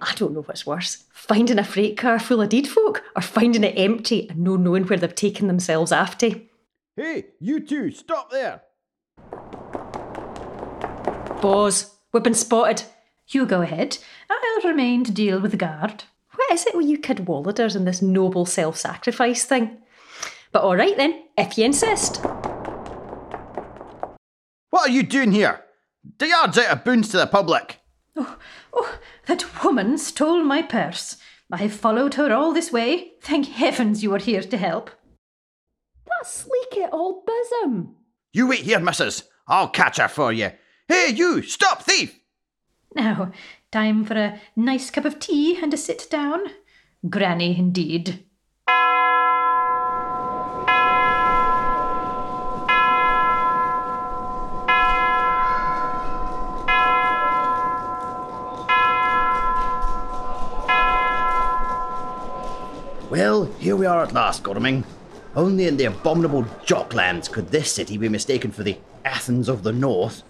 I 0.00 0.14
don't 0.14 0.34
know 0.34 0.42
what's 0.42 0.64
worse 0.64 1.02
finding 1.10 1.58
a 1.58 1.64
freight 1.64 1.96
car 1.96 2.20
full 2.20 2.40
of 2.40 2.48
deed 2.50 2.68
folk 2.68 3.02
or 3.16 3.22
finding 3.22 3.64
it 3.64 3.76
empty 3.76 4.30
and 4.30 4.38
no 4.38 4.54
knowing 4.54 4.84
where 4.84 4.98
they've 5.00 5.12
taken 5.12 5.48
themselves 5.48 5.90
after. 5.90 6.30
Hey, 6.94 7.24
you 7.40 7.58
two, 7.58 7.90
stop 7.90 8.30
there! 8.30 8.62
Boz, 11.40 11.94
we've 12.12 12.22
been 12.22 12.34
spotted. 12.34 12.82
You 13.28 13.46
go 13.46 13.62
ahead. 13.62 13.98
I'll 14.28 14.68
remain 14.68 15.04
to 15.04 15.12
deal 15.12 15.40
with 15.40 15.52
the 15.52 15.56
guard. 15.56 16.04
What 16.34 16.50
is 16.52 16.66
it 16.66 16.76
with 16.76 16.86
you 16.86 16.98
cadwalladers 16.98 17.76
and 17.76 17.86
this 17.86 18.02
noble 18.02 18.44
self 18.44 18.76
sacrifice 18.76 19.44
thing? 19.44 19.78
But 20.50 20.62
all 20.62 20.76
right 20.76 20.96
then, 20.96 21.22
if 21.36 21.56
you 21.56 21.64
insist. 21.64 22.24
What 24.70 24.88
are 24.88 24.92
you 24.92 25.02
doing 25.02 25.32
here? 25.32 25.64
The 26.18 26.28
yard's 26.28 26.58
out 26.58 26.70
of 26.70 26.84
bounds 26.84 27.10
to 27.10 27.18
the 27.18 27.26
public. 27.26 27.78
Oh, 28.16 28.36
oh, 28.72 28.98
that 29.26 29.62
woman 29.62 29.98
stole 29.98 30.42
my 30.42 30.62
purse. 30.62 31.16
I 31.52 31.58
have 31.58 31.72
followed 31.72 32.14
her 32.14 32.32
all 32.32 32.52
this 32.52 32.72
way. 32.72 33.12
Thank 33.22 33.46
heavens 33.46 34.02
you 34.02 34.12
are 34.14 34.18
here 34.18 34.42
to 34.42 34.56
help. 34.56 34.90
That's 36.06 36.32
sleek 36.32 36.84
it 36.84 36.92
all 36.92 37.24
bosom. 37.24 37.94
You 38.32 38.48
wait 38.48 38.60
here, 38.60 38.80
missus. 38.80 39.22
I'll 39.46 39.68
catch 39.68 39.98
her 39.98 40.08
for 40.08 40.32
you. 40.32 40.50
Hey, 40.88 41.12
you! 41.14 41.42
Stop, 41.42 41.82
thief! 41.82 42.18
Now, 42.94 43.32
time 43.70 44.06
for 44.06 44.14
a 44.14 44.40
nice 44.56 44.90
cup 44.90 45.04
of 45.04 45.18
tea 45.18 45.58
and 45.62 45.74
a 45.74 45.76
sit 45.76 46.06
down. 46.10 46.40
Granny, 47.10 47.58
indeed. 47.58 48.24
Well, 63.10 63.44
here 63.58 63.76
we 63.76 63.84
are 63.84 64.02
at 64.02 64.14
last, 64.14 64.42
Godalming. 64.42 64.84
Only 65.36 65.66
in 65.66 65.76
the 65.76 65.84
abominable 65.84 66.44
Jocklands 66.64 67.30
could 67.30 67.48
this 67.48 67.70
city 67.70 67.98
be 67.98 68.08
mistaken 68.08 68.50
for 68.50 68.62
the 68.62 68.78
Athens 69.04 69.48
of 69.48 69.62
the 69.62 69.72
North, 69.72 70.22
but 70.22 70.27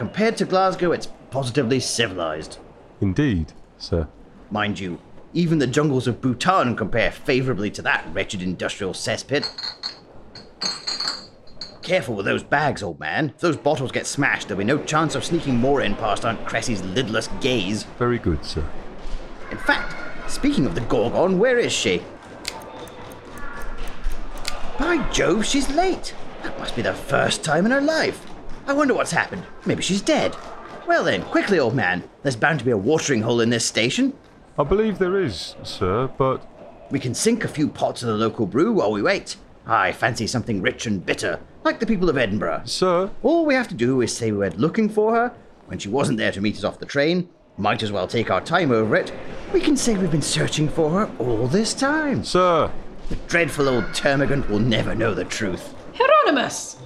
compared 0.00 0.34
to 0.34 0.46
Glasgow, 0.46 0.92
it's 0.92 1.08
positively 1.30 1.78
civilized. 1.78 2.56
Indeed, 3.02 3.52
sir. 3.76 4.08
Mind 4.50 4.80
you, 4.80 4.98
even 5.34 5.58
the 5.58 5.66
jungles 5.66 6.06
of 6.06 6.22
Bhutan 6.22 6.74
compare 6.74 7.10
favourably 7.10 7.70
to 7.72 7.82
that 7.82 8.06
wretched 8.10 8.40
industrial 8.40 8.94
cesspit. 8.94 9.46
Careful 11.82 12.14
with 12.14 12.24
those 12.24 12.42
bags, 12.42 12.82
old 12.82 12.98
man. 12.98 13.28
If 13.34 13.40
those 13.40 13.58
bottles 13.58 13.92
get 13.92 14.06
smashed, 14.06 14.48
there'll 14.48 14.60
be 14.60 14.64
no 14.64 14.82
chance 14.84 15.14
of 15.14 15.22
sneaking 15.22 15.56
more 15.56 15.82
in 15.82 15.94
past 15.96 16.24
Aunt 16.24 16.46
Cressy's 16.46 16.80
lidless 16.80 17.28
gaze. 17.42 17.82
Very 17.98 18.18
good, 18.18 18.42
sir. 18.42 18.64
In 19.50 19.58
fact, 19.58 20.30
speaking 20.30 20.64
of 20.64 20.74
the 20.74 20.80
Gorgon, 20.80 21.38
where 21.38 21.58
is 21.58 21.74
she? 21.74 22.02
By 24.78 25.06
Jove, 25.12 25.44
she's 25.44 25.68
late. 25.68 26.14
That 26.42 26.58
must 26.58 26.74
be 26.74 26.80
the 26.80 26.94
first 26.94 27.44
time 27.44 27.66
in 27.66 27.72
her 27.72 27.82
life. 27.82 28.29
I 28.70 28.72
wonder 28.72 28.94
what's 28.94 29.10
happened. 29.10 29.42
Maybe 29.66 29.82
she's 29.82 30.00
dead. 30.00 30.36
Well 30.86 31.02
then, 31.02 31.22
quickly, 31.24 31.58
old 31.58 31.74
man. 31.74 32.04
There's 32.22 32.36
bound 32.36 32.60
to 32.60 32.64
be 32.64 32.70
a 32.70 32.76
watering 32.76 33.22
hole 33.22 33.40
in 33.40 33.50
this 33.50 33.64
station. 33.66 34.12
I 34.56 34.62
believe 34.62 34.96
there 35.00 35.20
is, 35.20 35.56
sir, 35.64 36.06
but 36.16 36.46
We 36.88 37.00
can 37.00 37.12
sink 37.12 37.42
a 37.42 37.48
few 37.48 37.66
pots 37.66 38.04
of 38.04 38.06
the 38.10 38.14
local 38.14 38.46
brew 38.46 38.70
while 38.74 38.92
we 38.92 39.02
wait. 39.02 39.34
I 39.66 39.90
fancy 39.90 40.28
something 40.28 40.62
rich 40.62 40.86
and 40.86 41.04
bitter, 41.04 41.40
like 41.64 41.80
the 41.80 41.86
people 41.86 42.08
of 42.08 42.16
Edinburgh. 42.16 42.62
Sir? 42.66 43.10
All 43.24 43.44
we 43.44 43.54
have 43.54 43.66
to 43.68 43.74
do 43.74 44.02
is 44.02 44.16
say 44.16 44.30
we 44.30 44.38
went 44.38 44.60
looking 44.60 44.88
for 44.88 45.16
her. 45.16 45.32
When 45.66 45.80
she 45.80 45.88
wasn't 45.88 46.18
there 46.18 46.30
to 46.30 46.40
meet 46.40 46.56
us 46.56 46.62
off 46.62 46.78
the 46.78 46.86
train, 46.86 47.28
might 47.58 47.82
as 47.82 47.90
well 47.90 48.06
take 48.06 48.30
our 48.30 48.40
time 48.40 48.70
over 48.70 48.94
it. 48.94 49.12
We 49.52 49.60
can 49.60 49.76
say 49.76 49.96
we've 49.96 50.12
been 50.12 50.22
searching 50.22 50.68
for 50.68 50.90
her 50.90 51.10
all 51.18 51.48
this 51.48 51.74
time. 51.74 52.22
Sir! 52.22 52.70
The 53.08 53.16
dreadful 53.26 53.68
old 53.68 53.86
termagant 53.86 54.48
will 54.48 54.60
never 54.60 54.94
know 54.94 55.12
the 55.12 55.24
truth. 55.24 55.74
Hieronymus! 55.96 56.76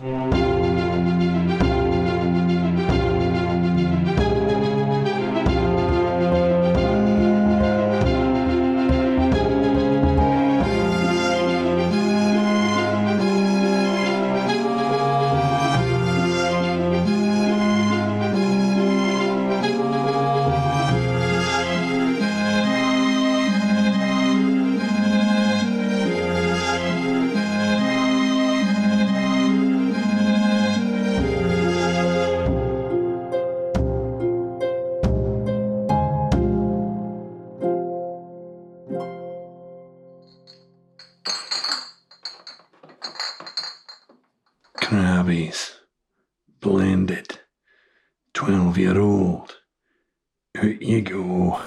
You 50.66 51.02
go. 51.02 51.60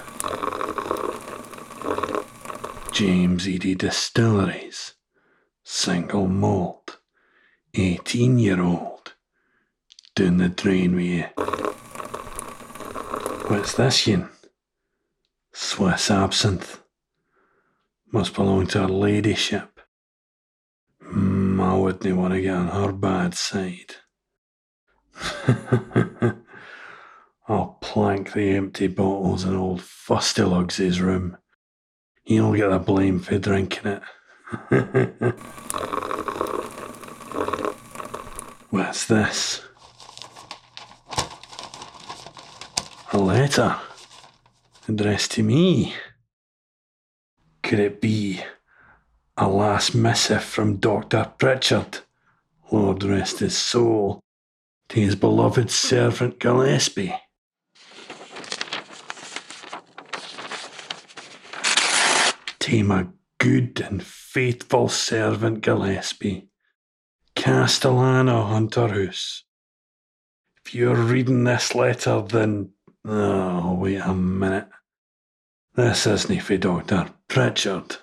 James 2.92 3.48
Eady 3.48 3.74
Distilleries. 3.74 4.94
Single 5.62 6.26
malt. 6.26 6.98
Eighteen 7.74 8.38
year 8.38 8.60
old. 8.60 9.14
Down 10.16 10.38
the 10.38 10.48
drain 10.48 10.96
with 10.96 11.04
you. 11.04 11.24
What's 13.48 13.74
this 13.74 14.06
yin? 14.06 14.28
Swiss 15.52 16.10
absinthe. 16.10 16.80
Must 18.10 18.34
belong 18.34 18.66
to 18.68 18.80
her 18.80 18.88
ladyship. 18.88 19.80
Mm, 21.04 21.62
I 21.62 21.74
wouldn't 21.76 22.16
want 22.16 22.34
to 22.34 22.40
get 22.40 22.54
on 22.54 22.68
her 22.68 22.92
bad 22.92 23.34
side. 23.34 23.94
I'll 27.50 27.78
plank 27.80 28.34
the 28.34 28.50
empty 28.50 28.88
bottles 28.88 29.44
in 29.44 29.56
old 29.56 29.80
Fusty 29.80 30.42
Lugs' 30.42 31.00
room. 31.00 31.38
He'll 32.22 32.52
get 32.52 32.68
the 32.68 32.78
blame 32.78 33.20
for 33.20 33.38
drinking 33.38 33.86
it. 33.86 34.02
What's 38.68 39.06
this? 39.06 39.62
A 43.14 43.18
letter 43.18 43.78
addressed 44.86 45.30
to 45.32 45.42
me. 45.42 45.94
Could 47.62 47.78
it 47.78 48.02
be 48.02 48.42
a 49.38 49.48
last 49.48 49.94
missive 49.94 50.44
from 50.44 50.76
Dr. 50.76 51.32
Pritchard, 51.38 52.00
Lord 52.70 53.02
rest 53.04 53.38
his 53.38 53.56
soul, 53.56 54.20
to 54.90 55.00
his 55.00 55.16
beloved 55.16 55.70
servant 55.70 56.38
Gillespie? 56.38 57.14
To 62.68 62.92
a 62.92 63.08
good 63.38 63.80
and 63.80 64.02
faithful 64.02 64.90
servant 64.90 65.62
Gillespie, 65.62 66.50
Castellano 67.34 68.44
Hunter 68.44 68.88
House. 68.88 69.44
If 70.62 70.74
you're 70.74 70.94
reading 70.94 71.44
this 71.44 71.74
letter, 71.74 72.20
then. 72.20 72.72
Oh, 73.06 73.72
wait 73.72 74.02
a 74.04 74.12
minute. 74.12 74.68
This 75.76 76.06
isn't 76.06 76.42
for 76.42 76.58
Dr. 76.58 77.08
Pritchard. 77.26 77.96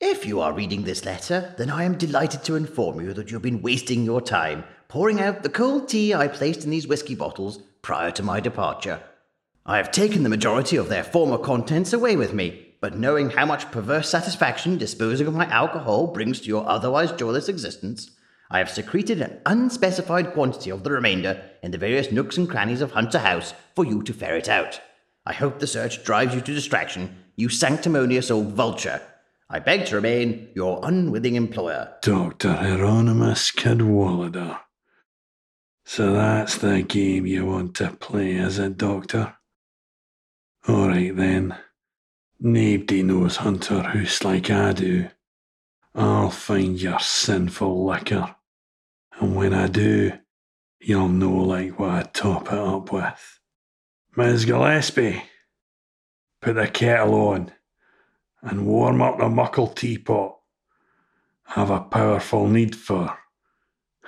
If 0.00 0.26
you 0.26 0.40
are 0.40 0.52
reading 0.52 0.82
this 0.82 1.04
letter, 1.04 1.54
then 1.56 1.70
I 1.70 1.84
am 1.84 1.96
delighted 1.96 2.42
to 2.42 2.56
inform 2.56 3.00
you 3.00 3.12
that 3.12 3.30
you've 3.30 3.42
been 3.42 3.62
wasting 3.62 4.02
your 4.04 4.20
time 4.20 4.64
pouring 4.88 5.20
out 5.20 5.44
the 5.44 5.48
cold 5.48 5.88
tea 5.88 6.12
I 6.12 6.26
placed 6.26 6.64
in 6.64 6.70
these 6.70 6.88
whiskey 6.88 7.14
bottles 7.14 7.60
prior 7.82 8.10
to 8.10 8.24
my 8.24 8.40
departure. 8.40 9.00
I 9.64 9.76
have 9.76 9.92
taken 9.92 10.24
the 10.24 10.28
majority 10.28 10.76
of 10.76 10.88
their 10.88 11.04
former 11.04 11.38
contents 11.38 11.92
away 11.92 12.16
with 12.16 12.34
me, 12.34 12.65
but 12.86 12.96
knowing 12.96 13.30
how 13.30 13.44
much 13.44 13.68
perverse 13.72 14.08
satisfaction 14.08 14.78
disposing 14.78 15.26
of 15.26 15.34
my 15.34 15.44
alcohol 15.46 16.06
brings 16.06 16.38
to 16.38 16.46
your 16.46 16.68
otherwise 16.68 17.10
joyless 17.10 17.48
existence, 17.48 18.12
I 18.48 18.58
have 18.58 18.70
secreted 18.70 19.20
an 19.20 19.40
unspecified 19.44 20.32
quantity 20.34 20.70
of 20.70 20.84
the 20.84 20.92
remainder 20.92 21.42
in 21.64 21.72
the 21.72 21.78
various 21.78 22.12
nooks 22.12 22.36
and 22.36 22.48
crannies 22.48 22.82
of 22.82 22.92
Hunter 22.92 23.18
House 23.18 23.54
for 23.74 23.84
you 23.84 24.04
to 24.04 24.12
ferret 24.12 24.48
out. 24.48 24.80
I 25.26 25.32
hope 25.32 25.58
the 25.58 25.66
search 25.66 26.04
drives 26.04 26.32
you 26.32 26.40
to 26.40 26.54
distraction, 26.54 27.24
you 27.34 27.48
sanctimonious 27.48 28.30
old 28.30 28.52
vulture. 28.52 29.02
I 29.50 29.58
beg 29.58 29.86
to 29.86 29.96
remain 29.96 30.50
your 30.54 30.78
unwitting 30.84 31.34
employer. 31.34 31.92
Dr. 32.02 32.52
Hieronymus 32.52 33.50
Cadwallader. 33.50 34.60
So 35.84 36.12
that's 36.12 36.56
the 36.58 36.82
game 36.82 37.26
you 37.26 37.46
want 37.46 37.74
to 37.78 37.90
play, 37.90 38.34
is 38.34 38.60
it, 38.60 38.78
Doctor? 38.78 39.34
All 40.68 40.86
right 40.86 41.16
then. 41.16 41.56
Nobody 42.38 43.02
knows 43.02 43.36
Hunter 43.36 43.80
House 43.80 44.22
like 44.22 44.50
I 44.50 44.72
do. 44.72 45.08
I'll 45.94 46.28
find 46.28 46.80
your 46.80 46.98
sinful 46.98 47.86
liquor. 47.86 48.36
And 49.18 49.34
when 49.34 49.54
I 49.54 49.68
do, 49.68 50.12
you'll 50.78 51.08
know 51.08 51.32
like 51.36 51.78
what 51.78 51.90
I 51.90 52.02
top 52.02 52.52
it 52.52 52.58
up 52.58 52.92
with. 52.92 53.40
Miss 54.16 54.44
Gillespie, 54.44 55.22
put 56.42 56.56
the 56.56 56.68
kettle 56.68 57.14
on 57.14 57.52
and 58.42 58.66
warm 58.66 59.00
up 59.00 59.18
the 59.18 59.30
muckle 59.30 59.68
teapot. 59.68 60.36
I've 61.56 61.70
a 61.70 61.80
powerful 61.80 62.48
need 62.48 62.76
for 62.76 63.16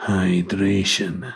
hydration. 0.02 1.34